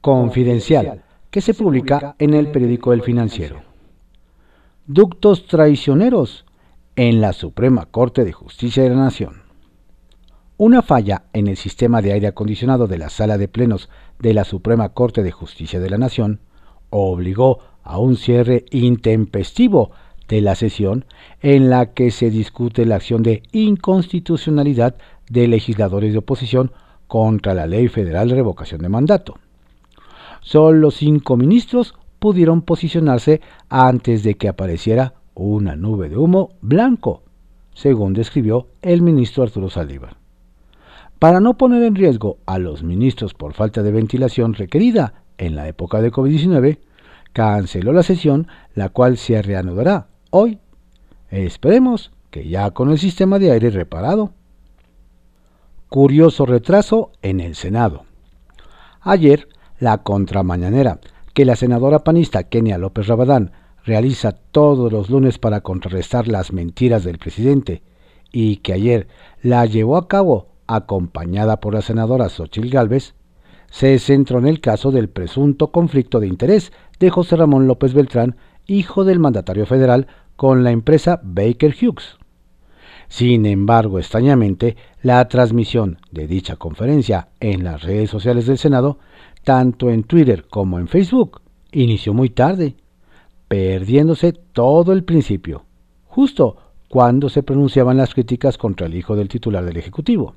Confidencial, 0.00 1.02
que 1.30 1.40
se 1.40 1.54
publica 1.54 2.14
en 2.18 2.34
el 2.34 2.52
periódico 2.52 2.92
El 2.92 3.02
Financiero. 3.02 3.62
Ductos 4.86 5.46
traicioneros 5.46 6.44
en 6.94 7.20
la 7.20 7.32
Suprema 7.32 7.86
Corte 7.86 8.24
de 8.24 8.32
Justicia 8.32 8.82
de 8.82 8.90
la 8.90 8.96
Nación. 8.96 9.42
Una 10.56 10.82
falla 10.82 11.24
en 11.32 11.48
el 11.48 11.56
sistema 11.56 12.02
de 12.02 12.12
aire 12.12 12.28
acondicionado 12.28 12.86
de 12.86 12.98
la 12.98 13.08
sala 13.08 13.38
de 13.38 13.48
plenos 13.48 13.88
de 14.20 14.34
la 14.34 14.44
Suprema 14.44 14.90
Corte 14.90 15.24
de 15.24 15.32
Justicia 15.32 15.80
de 15.80 15.90
la 15.90 15.98
Nación 15.98 16.40
obligó 16.90 17.58
a 17.84 17.98
un 17.98 18.16
cierre 18.16 18.64
intempestivo 18.70 19.92
de 20.28 20.40
la 20.40 20.54
sesión 20.54 21.04
en 21.42 21.70
la 21.70 21.92
que 21.92 22.10
se 22.10 22.30
discute 22.30 22.86
la 22.86 22.96
acción 22.96 23.22
de 23.22 23.42
inconstitucionalidad 23.52 24.96
de 25.28 25.48
legisladores 25.48 26.12
de 26.12 26.18
oposición 26.18 26.72
contra 27.06 27.54
la 27.54 27.66
Ley 27.66 27.88
Federal 27.88 28.28
de 28.28 28.36
Revocación 28.36 28.80
de 28.80 28.88
Mandato. 28.88 29.38
Solo 30.40 30.90
cinco 30.90 31.36
ministros 31.36 31.94
pudieron 32.18 32.62
posicionarse 32.62 33.40
antes 33.68 34.22
de 34.22 34.34
que 34.34 34.48
apareciera 34.48 35.14
una 35.34 35.76
nube 35.76 36.08
de 36.08 36.16
humo 36.16 36.50
blanco, 36.60 37.22
según 37.74 38.14
describió 38.14 38.68
el 38.82 39.02
ministro 39.02 39.42
Arturo 39.42 39.68
Saldívar. 39.68 40.16
Para 41.18 41.40
no 41.40 41.56
poner 41.56 41.82
en 41.82 41.94
riesgo 41.94 42.38
a 42.46 42.58
los 42.58 42.82
ministros 42.82 43.34
por 43.34 43.54
falta 43.54 43.82
de 43.82 43.92
ventilación 43.92 44.54
requerida 44.54 45.24
en 45.38 45.56
la 45.56 45.68
época 45.68 46.00
de 46.00 46.12
COVID-19, 46.12 46.78
canceló 47.34 47.92
la 47.92 48.02
sesión, 48.02 48.48
la 48.74 48.88
cual 48.88 49.18
se 49.18 49.42
reanudará 49.42 50.06
hoy. 50.30 50.60
Esperemos 51.28 52.12
que 52.30 52.48
ya 52.48 52.70
con 52.70 52.90
el 52.90 52.98
sistema 52.98 53.38
de 53.38 53.50
aire 53.50 53.68
reparado. 53.68 54.32
Curioso 55.90 56.46
retraso 56.46 57.10
en 57.20 57.40
el 57.40 57.56
Senado. 57.56 58.04
Ayer, 59.02 59.48
la 59.78 59.98
contramañanera 59.98 61.00
que 61.34 61.44
la 61.44 61.56
senadora 61.56 62.04
panista 62.04 62.44
Kenia 62.44 62.78
López 62.78 63.08
Rabadán 63.08 63.52
realiza 63.84 64.32
todos 64.32 64.90
los 64.92 65.10
lunes 65.10 65.38
para 65.38 65.60
contrarrestar 65.60 66.28
las 66.28 66.52
mentiras 66.52 67.04
del 67.04 67.18
presidente 67.18 67.82
y 68.32 68.58
que 68.58 68.72
ayer 68.72 69.08
la 69.42 69.66
llevó 69.66 69.96
a 69.96 70.08
cabo 70.08 70.48
acompañada 70.66 71.60
por 71.60 71.74
la 71.74 71.82
senadora 71.82 72.28
Xochil 72.28 72.70
Gálvez, 72.70 73.14
se 73.74 73.98
centró 73.98 74.38
en 74.38 74.46
el 74.46 74.60
caso 74.60 74.92
del 74.92 75.08
presunto 75.08 75.72
conflicto 75.72 76.20
de 76.20 76.28
interés 76.28 76.70
de 77.00 77.10
José 77.10 77.34
Ramón 77.34 77.66
López 77.66 77.92
Beltrán, 77.92 78.36
hijo 78.68 79.04
del 79.04 79.18
mandatario 79.18 79.66
federal 79.66 80.06
con 80.36 80.62
la 80.62 80.70
empresa 80.70 81.20
Baker 81.24 81.74
Hughes. 81.74 82.16
Sin 83.08 83.46
embargo, 83.46 83.98
extrañamente, 83.98 84.76
la 85.02 85.26
transmisión 85.26 85.98
de 86.12 86.28
dicha 86.28 86.54
conferencia 86.54 87.30
en 87.40 87.64
las 87.64 87.82
redes 87.82 88.10
sociales 88.10 88.46
del 88.46 88.58
Senado, 88.58 89.00
tanto 89.42 89.90
en 89.90 90.04
Twitter 90.04 90.46
como 90.48 90.78
en 90.78 90.86
Facebook, 90.86 91.40
inició 91.72 92.14
muy 92.14 92.30
tarde, 92.30 92.76
perdiéndose 93.48 94.34
todo 94.34 94.92
el 94.92 95.02
principio, 95.02 95.64
justo 96.04 96.58
cuando 96.88 97.28
se 97.28 97.42
pronunciaban 97.42 97.96
las 97.96 98.14
críticas 98.14 98.56
contra 98.56 98.86
el 98.86 98.94
hijo 98.94 99.16
del 99.16 99.28
titular 99.28 99.64
del 99.64 99.78
Ejecutivo. 99.78 100.36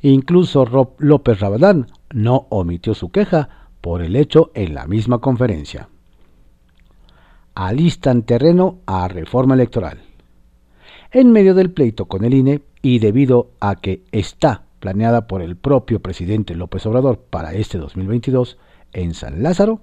Incluso 0.00 0.64
Rob 0.64 0.94
López 0.98 1.40
Rabadán 1.40 1.86
no 2.10 2.46
omitió 2.50 2.94
su 2.94 3.10
queja 3.10 3.48
por 3.80 4.02
el 4.02 4.16
hecho 4.16 4.50
en 4.54 4.74
la 4.74 4.86
misma 4.86 5.18
conferencia. 5.18 5.88
Alistan 7.54 8.22
terreno 8.22 8.78
a 8.86 9.08
reforma 9.08 9.54
electoral. 9.54 9.98
En 11.10 11.32
medio 11.32 11.54
del 11.54 11.70
pleito 11.70 12.06
con 12.06 12.24
el 12.24 12.32
INE 12.32 12.62
y 12.80 12.98
debido 12.98 13.50
a 13.60 13.76
que 13.76 14.02
está 14.12 14.64
planeada 14.80 15.26
por 15.26 15.42
el 15.42 15.56
propio 15.56 16.00
presidente 16.00 16.54
López 16.54 16.86
Obrador 16.86 17.18
para 17.18 17.52
este 17.52 17.78
2022 17.78 18.58
en 18.92 19.14
San 19.14 19.42
Lázaro, 19.42 19.82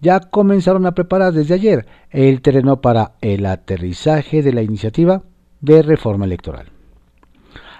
ya 0.00 0.20
comenzaron 0.20 0.86
a 0.86 0.94
preparar 0.94 1.32
desde 1.32 1.54
ayer 1.54 1.86
el 2.10 2.42
terreno 2.42 2.80
para 2.80 3.12
el 3.20 3.46
aterrizaje 3.46 4.42
de 4.42 4.52
la 4.52 4.62
iniciativa 4.62 5.22
de 5.60 5.82
reforma 5.82 6.24
electoral. 6.24 6.71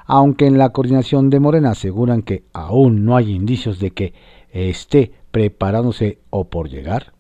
Aunque 0.07 0.47
en 0.47 0.59
la 0.59 0.71
coordinación 0.71 1.31
de 1.31 1.41
Morena 1.41 1.71
aseguran 1.71 2.23
que 2.23 2.45
aún 2.53 3.05
no 3.05 3.17
hay 3.17 3.33
indicios 3.33 3.79
de 3.79 3.93
que 3.93 4.15
esté 4.51 5.13
preparándose 5.31 6.19
o 6.31 6.49
por 6.49 6.69
llegar 6.69 7.13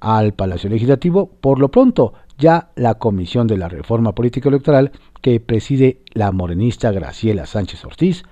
al 0.00 0.34
Palacio 0.34 0.70
Legislativo, 0.70 1.30
por 1.40 1.58
lo 1.58 1.70
pronto 1.70 2.14
ya 2.38 2.70
la 2.76 2.94
Comisión 2.94 3.46
de 3.46 3.56
la 3.56 3.68
Reforma 3.68 4.14
Política 4.14 4.48
Electoral 4.48 4.92
que 5.20 5.40
preside 5.40 6.02
la 6.12 6.32
morenista 6.32 6.92
Graciela 6.92 7.46
Sánchez 7.46 7.84
Ortiz 7.84 8.22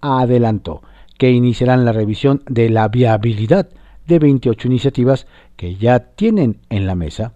adelantó 0.00 0.82
que 1.18 1.30
iniciarán 1.30 1.84
la 1.84 1.92
revisión 1.92 2.42
de 2.48 2.68
la 2.68 2.88
viabilidad 2.88 3.68
de 4.06 4.18
28 4.18 4.66
iniciativas 4.66 5.26
que 5.56 5.76
ya 5.76 6.00
tienen 6.00 6.58
en 6.68 6.86
la 6.86 6.96
mesa 6.96 7.34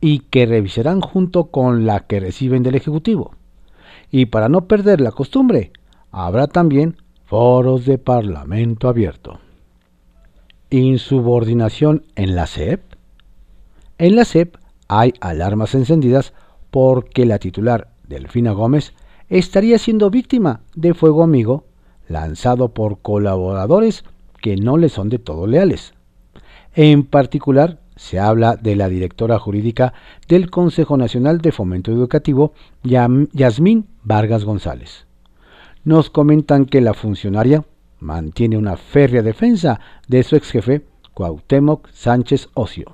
y 0.00 0.20
que 0.20 0.46
revisarán 0.46 1.00
junto 1.00 1.50
con 1.50 1.84
la 1.84 2.06
que 2.06 2.20
reciben 2.20 2.62
del 2.62 2.74
Ejecutivo. 2.74 3.34
Y 4.10 4.26
para 4.26 4.48
no 4.48 4.66
perder 4.66 5.00
la 5.00 5.12
costumbre, 5.12 5.72
habrá 6.10 6.46
también 6.46 6.96
foros 7.24 7.84
de 7.84 7.98
Parlamento 7.98 8.88
abierto. 8.88 9.40
Insubordinación 10.70 12.04
en 12.14 12.36
la 12.36 12.46
SEP. 12.46 12.82
En 13.98 14.16
la 14.16 14.24
SEP 14.24 14.56
hay 14.88 15.14
alarmas 15.20 15.74
encendidas 15.74 16.32
porque 16.70 17.26
la 17.26 17.38
titular, 17.38 17.88
Delfina 18.08 18.52
Gómez, 18.52 18.94
estaría 19.28 19.78
siendo 19.78 20.10
víctima 20.10 20.60
de 20.74 20.94
fuego 20.94 21.22
amigo 21.22 21.64
lanzado 22.08 22.68
por 22.68 23.00
colaboradores 23.00 24.04
que 24.40 24.56
no 24.56 24.76
le 24.76 24.88
son 24.88 25.08
de 25.08 25.18
todo 25.18 25.46
leales. 25.46 25.94
En 26.74 27.04
particular, 27.04 27.80
se 27.96 28.20
habla 28.20 28.56
de 28.56 28.76
la 28.76 28.88
directora 28.88 29.38
jurídica 29.38 29.94
del 30.28 30.50
Consejo 30.50 30.96
Nacional 30.96 31.40
de 31.40 31.50
Fomento 31.50 31.90
Educativo, 31.90 32.52
Yasmín 32.84 33.86
Vargas 34.04 34.44
González. 34.44 35.06
Nos 35.84 36.10
comentan 36.10 36.66
que 36.66 36.80
la 36.80 36.94
funcionaria 36.94 37.64
mantiene 37.98 38.58
una 38.58 38.76
férrea 38.76 39.22
defensa 39.22 39.80
de 40.08 40.22
su 40.22 40.36
ex 40.36 40.50
jefe, 40.50 40.86
Cuauhtémoc 41.14 41.88
Sánchez 41.90 42.48
Ocio. 42.54 42.92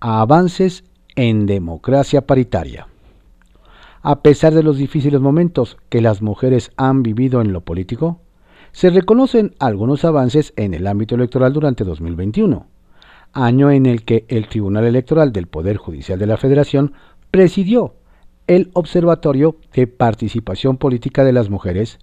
Avances 0.00 0.84
en 1.16 1.46
democracia 1.46 2.26
paritaria. 2.26 2.86
A 4.02 4.22
pesar 4.22 4.54
de 4.54 4.62
los 4.62 4.76
difíciles 4.78 5.20
momentos 5.20 5.76
que 5.88 6.00
las 6.00 6.22
mujeres 6.22 6.72
han 6.76 7.02
vivido 7.02 7.40
en 7.40 7.52
lo 7.52 7.62
político, 7.62 8.20
se 8.72 8.90
reconocen 8.90 9.54
algunos 9.58 10.04
avances 10.04 10.52
en 10.56 10.74
el 10.74 10.86
ámbito 10.86 11.16
electoral 11.16 11.52
durante 11.52 11.84
2021, 11.84 12.66
año 13.32 13.70
en 13.70 13.86
el 13.86 14.04
que 14.04 14.24
el 14.28 14.48
Tribunal 14.48 14.84
Electoral 14.84 15.32
del 15.32 15.46
Poder 15.46 15.76
Judicial 15.76 16.18
de 16.18 16.26
la 16.26 16.36
Federación 16.36 16.94
presidió 17.30 17.94
el 18.46 18.70
Observatorio 18.72 19.56
de 19.72 19.86
Participación 19.86 20.76
Política 20.76 21.24
de 21.24 21.32
las 21.32 21.50
Mujeres 21.50 21.98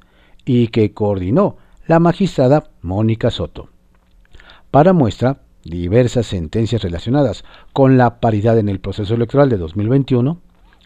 y 0.45 0.69
que 0.69 0.93
coordinó 0.93 1.57
la 1.87 1.99
magistrada 1.99 2.69
Mónica 2.81 3.31
Soto. 3.31 3.69
Para 4.71 4.93
muestra, 4.93 5.41
diversas 5.63 6.27
sentencias 6.27 6.81
relacionadas 6.81 7.43
con 7.73 7.97
la 7.97 8.19
paridad 8.19 8.57
en 8.57 8.69
el 8.69 8.79
proceso 8.79 9.15
electoral 9.15 9.49
de 9.49 9.57
2021, 9.57 10.39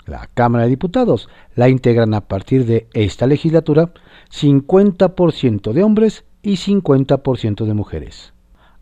la 0.08 0.30
Cámara 0.34 0.64
de 0.64 0.72
Diputados 0.72 1.30
la 1.56 1.70
integran 1.70 2.14
a 2.14 2.22
partir 2.22 2.66
de 2.66 2.88
esta 2.94 3.28
legislatura 3.28 3.92
50% 4.32 5.74
de 5.74 5.84
hombres 5.84 6.26
y 6.42 6.54
50% 6.54 7.66
de 7.66 7.74
mujeres. 7.74 8.34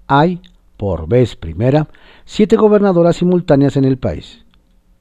Hay, 0.08 0.42
por 0.80 1.10
vez 1.10 1.36
primera, 1.36 1.90
siete 2.24 2.56
gobernadoras 2.56 3.18
simultáneas 3.18 3.76
en 3.76 3.84
el 3.84 3.98
país. 3.98 4.46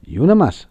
Y 0.02 0.18
una 0.18 0.34
más, 0.34 0.70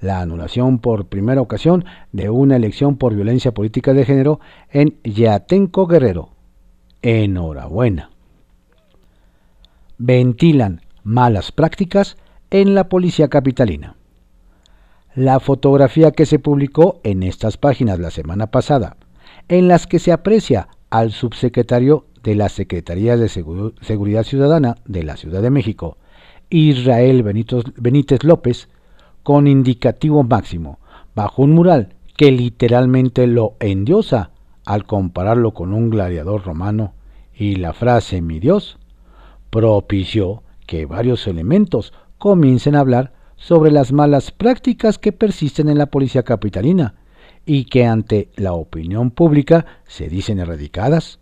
la 0.00 0.20
anulación 0.20 0.80
por 0.80 1.06
primera 1.06 1.40
ocasión 1.40 1.84
de 2.10 2.30
una 2.30 2.56
elección 2.56 2.96
por 2.96 3.14
violencia 3.14 3.54
política 3.54 3.94
de 3.94 4.04
género 4.04 4.40
en 4.68 4.98
Yatenco 5.04 5.86
Guerrero. 5.86 6.30
Enhorabuena. 7.00 8.10
Ventilan 9.98 10.80
malas 11.04 11.52
prácticas 11.52 12.16
en 12.50 12.74
la 12.74 12.88
policía 12.88 13.28
capitalina. 13.28 13.94
La 15.14 15.38
fotografía 15.38 16.10
que 16.10 16.26
se 16.26 16.40
publicó 16.40 16.98
en 17.04 17.22
estas 17.22 17.56
páginas 17.56 18.00
la 18.00 18.10
semana 18.10 18.48
pasada 18.48 18.96
en 19.46 19.68
las 19.68 19.86
que 19.86 20.00
se 20.00 20.10
aprecia 20.10 20.66
al 20.90 21.12
subsecretario 21.12 22.06
de 22.22 22.34
la 22.34 22.48
Secretaría 22.48 23.16
de 23.16 23.28
Seguridad 23.28 24.24
Ciudadana 24.24 24.76
de 24.84 25.02
la 25.02 25.16
Ciudad 25.16 25.42
de 25.42 25.50
México, 25.50 25.96
Israel 26.50 27.22
Benítez 27.22 28.24
López, 28.24 28.68
con 29.22 29.46
indicativo 29.46 30.22
máximo, 30.22 30.78
bajo 31.14 31.42
un 31.42 31.52
mural 31.52 31.94
que 32.16 32.32
literalmente 32.32 33.26
lo 33.26 33.54
endiosa 33.60 34.30
al 34.64 34.84
compararlo 34.84 35.52
con 35.52 35.72
un 35.72 35.90
gladiador 35.90 36.44
romano, 36.44 36.94
y 37.34 37.56
la 37.56 37.72
frase 37.72 38.20
mi 38.20 38.38
Dios 38.38 38.78
propició 39.48 40.42
que 40.66 40.86
varios 40.86 41.26
elementos 41.26 41.92
comiencen 42.18 42.76
a 42.76 42.80
hablar 42.80 43.12
sobre 43.36 43.70
las 43.70 43.92
malas 43.92 44.30
prácticas 44.30 44.98
que 44.98 45.12
persisten 45.12 45.68
en 45.68 45.78
la 45.78 45.86
policía 45.86 46.22
capitalina 46.22 46.94
y 47.46 47.64
que 47.64 47.86
ante 47.86 48.28
la 48.36 48.52
opinión 48.52 49.10
pública 49.10 49.64
se 49.86 50.08
dicen 50.08 50.38
erradicadas. 50.38 51.19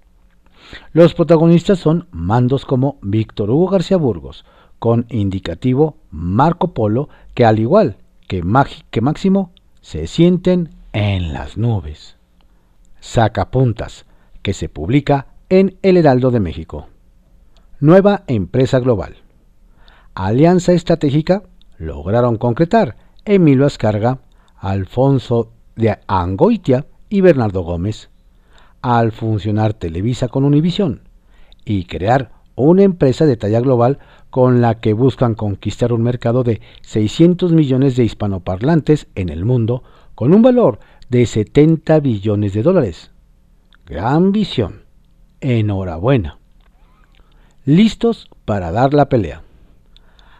Los 0.92 1.14
protagonistas 1.14 1.78
son 1.78 2.08
mandos 2.10 2.64
como 2.64 2.98
Víctor 3.02 3.50
Hugo 3.50 3.68
García 3.68 3.96
Burgos, 3.96 4.44
con 4.78 5.06
indicativo 5.08 5.96
Marco 6.10 6.74
Polo, 6.74 7.08
que 7.34 7.44
al 7.44 7.58
igual 7.58 7.96
que, 8.26 8.42
que 8.90 9.00
Máximo, 9.00 9.52
se 9.80 10.06
sienten 10.06 10.70
en 10.92 11.32
las 11.32 11.56
nubes. 11.56 12.16
Sacapuntas, 13.00 14.06
que 14.42 14.52
se 14.52 14.68
publica 14.68 15.26
en 15.48 15.78
El 15.82 15.96
Heraldo 15.96 16.30
de 16.30 16.40
México. 16.40 16.88
Nueva 17.80 18.24
empresa 18.26 18.80
global. 18.80 19.16
Alianza 20.14 20.72
estratégica 20.72 21.42
lograron 21.78 22.36
concretar 22.36 22.96
Emilio 23.24 23.66
Ascarga, 23.66 24.18
Alfonso 24.56 25.52
de 25.76 25.98
Angoitia 26.06 26.86
y 27.08 27.20
Bernardo 27.20 27.62
Gómez, 27.62 28.10
al 28.82 29.12
funcionar 29.12 29.74
Televisa 29.74 30.28
con 30.28 30.44
Univisión 30.44 31.02
y 31.64 31.84
crear 31.84 32.32
una 32.54 32.82
empresa 32.82 33.26
de 33.26 33.36
talla 33.36 33.60
global 33.60 33.98
con 34.30 34.60
la 34.60 34.80
que 34.80 34.92
buscan 34.92 35.34
conquistar 35.34 35.92
un 35.92 36.02
mercado 36.02 36.44
de 36.44 36.60
600 36.82 37.52
millones 37.52 37.96
de 37.96 38.04
hispanoparlantes 38.04 39.06
en 39.14 39.28
el 39.28 39.44
mundo 39.44 39.82
con 40.14 40.34
un 40.34 40.42
valor 40.42 40.80
de 41.08 41.24
70 41.26 42.00
billones 42.00 42.52
de 42.52 42.62
dólares. 42.62 43.10
Gran 43.86 44.32
visión. 44.32 44.82
Enhorabuena. 45.40 46.38
Listos 47.64 48.28
para 48.44 48.72
dar 48.72 48.92
la 48.92 49.08
pelea. 49.08 49.42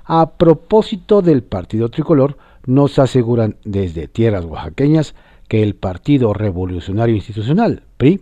A 0.05 0.31
propósito 0.33 1.23
del 1.23 1.43
partido 1.43 1.91
tricolor, 1.91 2.39
nos 2.67 2.99
aseguran 2.99 3.57
desde 3.65 4.09
tierras 4.09 4.45
oaxaqueñas 4.45 5.15
que 5.49 5.63
el 5.63 5.75
Partido 5.75 6.35
Revolucionario 6.35 7.15
Institucional, 7.15 7.83
PRI, 7.97 8.21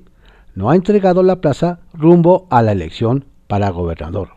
no 0.57 0.71
ha 0.71 0.75
entregado 0.75 1.23
la 1.23 1.41
plaza 1.41 1.81
rumbo 1.93 2.49
a 2.51 2.63
la 2.63 2.73
elección 2.73 3.27
para 3.47 3.71
gobernador, 3.71 4.31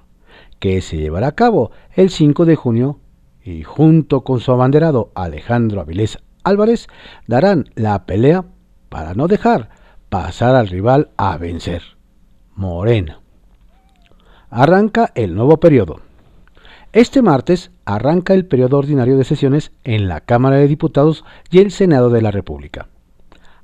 que 0.60 0.82
se 0.82 0.97
llevará 0.97 1.27
a 1.27 1.36
cabo 1.36 1.71
el 1.95 2.12
5 2.12 2.45
de 2.45 2.55
junio 2.55 2.99
y 3.43 3.63
junto 3.63 4.21
con 4.21 4.41
su 4.41 4.51
abanderado 4.51 5.12
Alejandro 5.15 5.82
Avilés 5.82 6.19
Álvarez 6.43 6.88
darán 7.25 7.69
la 7.75 8.05
pelea 8.05 8.45
para 8.89 9.13
no 9.13 9.27
dejar 9.27 9.69
pasar 10.10 10.55
al 10.55 10.67
rival 10.67 11.10
a 11.17 11.38
vencer, 11.38 11.82
Morena. 12.53 13.21
Arranca 14.49 15.12
el 15.15 15.36
nuevo 15.36 15.58
periodo. 15.58 16.01
Este 16.91 17.21
martes 17.21 17.71
arranca 17.86 18.34
el 18.34 18.45
periodo 18.45 18.77
ordinario 18.79 19.17
de 19.17 19.23
sesiones 19.23 19.71
en 19.84 20.08
la 20.08 20.21
Cámara 20.21 20.58
de 20.58 20.67
Diputados 20.67 21.23
y 21.49 21.60
el 21.60 21.71
Senado 21.71 22.10
de 22.10 22.21
la 22.21 22.32
República. 22.32 22.88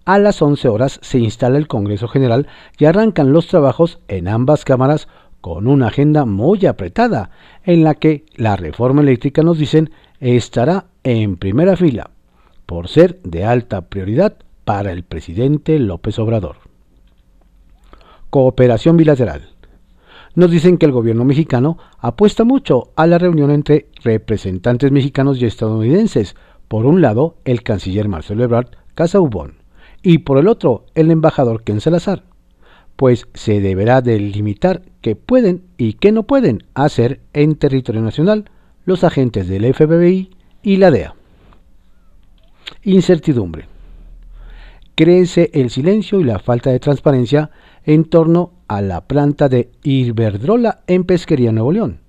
A 0.06 0.20
las 0.20 0.40
11 0.40 0.68
horas 0.68 1.00
se 1.02 1.18
instala 1.18 1.58
el 1.58 1.68
Congreso 1.68 2.08
General 2.08 2.48
y 2.78 2.86
arrancan 2.86 3.34
los 3.34 3.48
trabajos 3.48 4.00
en 4.08 4.28
ambas 4.28 4.64
cámaras 4.64 5.08
con 5.42 5.66
una 5.66 5.88
agenda 5.88 6.26
muy 6.26 6.68
apretada, 6.68 7.32
en 7.64 7.84
la 7.84 7.96
que 7.96 8.24
la 8.36 8.56
reforma 8.56 9.02
eléctrica, 9.02 9.42
nos 9.42 9.58
dicen, 9.58 9.90
estará 10.20 10.86
en 11.04 11.38
primera 11.38 11.76
fila, 11.76 12.12
por 12.68 12.88
ser 12.88 13.20
de 13.24 13.46
alta 13.46 13.82
prioridad 13.82 14.36
para 14.64 14.92
el 14.92 15.04
presidente 15.04 15.80
López 15.80 16.20
Obrador. 16.20 16.58
Cooperación 18.30 18.98
bilateral. 18.98 19.50
Nos 20.36 20.52
dicen 20.52 20.78
que 20.78 20.86
el 20.86 20.92
gobierno 20.92 21.26
mexicano 21.26 21.80
apuesta 21.98 22.44
mucho 22.44 22.92
a 22.96 23.08
la 23.08 23.18
reunión 23.18 23.50
entre 23.50 23.88
representantes 24.04 24.92
mexicanos 24.92 25.42
y 25.42 25.46
estadounidenses. 25.46 26.36
Por 26.68 26.86
un 26.86 27.02
lado, 27.02 27.38
el 27.44 27.64
canciller 27.64 28.08
Marcelo 28.08 28.44
Ebrard 28.44 28.70
Casaubon 28.94 29.65
y 30.06 30.20
por 30.20 30.38
el 30.38 30.48
otro, 30.48 30.86
el 30.94 31.10
embajador 31.10 31.64
Ken 31.64 31.82
Salazar, 31.82 32.26
pues 32.96 33.28
se 33.34 33.60
deberá 33.60 34.04
delimitar 34.04 34.84
qué 35.02 35.16
pueden 35.16 35.64
y 35.80 35.94
qué 35.94 36.12
no 36.12 36.24
pueden 36.24 36.64
hacer 36.76 37.22
en 37.34 37.56
territorio 37.56 38.04
nacional 38.04 38.46
los 38.86 39.04
agentes 39.04 39.48
del 39.48 39.74
FBI 39.74 40.30
y 40.62 40.78
la 40.78 40.92
DEA. 40.92 41.16
Incertidumbre. 42.84 43.68
Crece 44.94 45.50
el 45.56 45.72
silencio 45.72 46.22
y 46.22 46.24
la 46.24 46.38
falta 46.38 46.70
de 46.70 46.80
transparencia 46.80 47.50
en 47.84 48.06
torno 48.06 48.54
a 48.68 48.82
la 48.82 49.08
planta 49.08 49.50
de 49.50 49.72
Iberdrola 49.82 50.84
en 50.86 51.06
Pesquería, 51.06 51.52
Nuevo 51.52 51.72
León. 51.72 52.00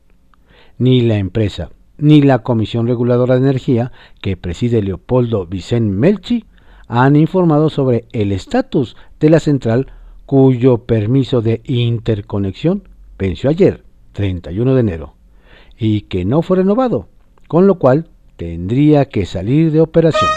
Ni 0.77 1.01
la 1.01 1.17
empresa 1.17 1.71
ni 1.97 2.21
la 2.21 2.41
Comisión 2.41 2.87
Reguladora 2.87 3.37
de 3.37 3.41
Energía 3.41 3.91
que 4.21 4.37
preside 4.37 4.83
Leopoldo 4.83 5.47
Vicente 5.47 5.97
Melchi 5.97 6.45
han 6.89 7.17
informado 7.17 7.71
sobre 7.71 8.07
el 8.13 8.33
estatus 8.33 8.97
de 9.21 9.31
la 9.31 9.41
central 9.41 9.93
cuyo 10.25 10.79
permiso 10.79 11.41
de 11.41 11.61
interconexión 11.65 12.83
venció 13.19 13.51
ayer, 13.51 13.85
31 14.13 14.75
de 14.75 14.81
enero, 14.81 15.15
y 15.79 16.03
que 16.03 16.25
no 16.25 16.43
fue 16.43 16.59
renovado, 16.59 17.09
con 17.49 17.67
lo 17.67 17.77
cual 17.79 18.09
tendría 18.37 19.07
que 19.07 19.25
salir 19.25 19.71
de 19.73 19.81
operación. 19.81 20.31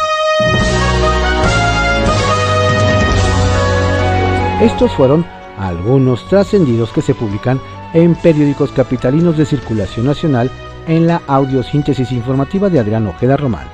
Estos 4.61 4.91
fueron 4.91 5.25
algunos 5.57 6.27
trascendidos 6.27 6.91
que 6.91 7.01
se 7.01 7.15
publican 7.15 7.59
en 7.93 8.15
periódicos 8.15 8.71
capitalinos 8.71 9.37
de 9.37 9.45
circulación 9.45 10.05
nacional 10.05 10.51
en 10.87 11.07
la 11.07 11.21
audiosíntesis 11.27 12.11
informativa 12.11 12.69
de 12.69 12.79
Adrián 12.79 13.07
Ojeda 13.07 13.37
Román, 13.37 13.67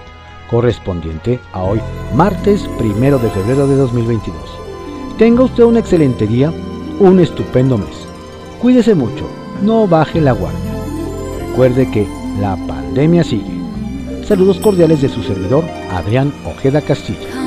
correspondiente 0.50 1.40
a 1.54 1.64
hoy, 1.64 1.80
martes 2.14 2.68
1 2.80 3.20
de 3.20 3.30
febrero 3.30 3.68
de 3.68 3.76
2022. 3.76 4.36
Tenga 5.18 5.44
usted 5.44 5.64
un 5.64 5.78
excelente 5.78 6.28
día, 6.28 6.52
un 7.00 7.20
estupendo 7.20 7.78
mes. 7.78 8.08
Cuídese 8.62 8.96
mucho, 8.96 9.28
no 9.62 9.88
baje 9.88 10.22
la 10.22 10.34
guardia. 10.34 10.72
Recuerde 11.50 11.90
que 11.90 12.08
la 12.40 12.58
pandemia 12.68 13.24
sigue. 13.24 13.56
Saludos 14.26 14.60
cordiales 14.60 15.02
de 15.02 15.10
su 15.10 15.24
servidor, 15.24 15.64
Adrián 15.92 16.34
Ojeda 16.46 16.82
Castilla. 16.82 17.46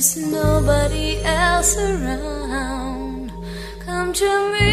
There's 0.00 0.16
nobody 0.16 1.20
else 1.24 1.76
around. 1.76 3.30
Come 3.84 4.14
to 4.14 4.52
me. 4.52 4.70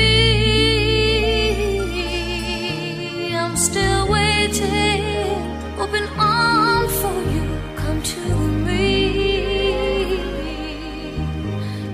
I'm 3.36 3.58
still 3.58 4.08
waiting, 4.08 5.60
open 5.78 6.08
arms 6.18 6.94
for 7.02 7.22
you. 7.36 7.60
Come 7.76 8.02
to 8.02 8.26
me. 8.68 8.96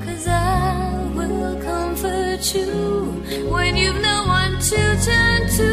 Cause 0.05 0.27
I 0.27 1.09
will 1.15 1.59
comfort 1.59 2.53
you 2.53 2.69
when 3.49 3.75
you've 3.75 3.99
no 3.99 4.27
one 4.27 4.59
to 4.59 4.95
turn 5.07 5.49
to. 5.57 5.72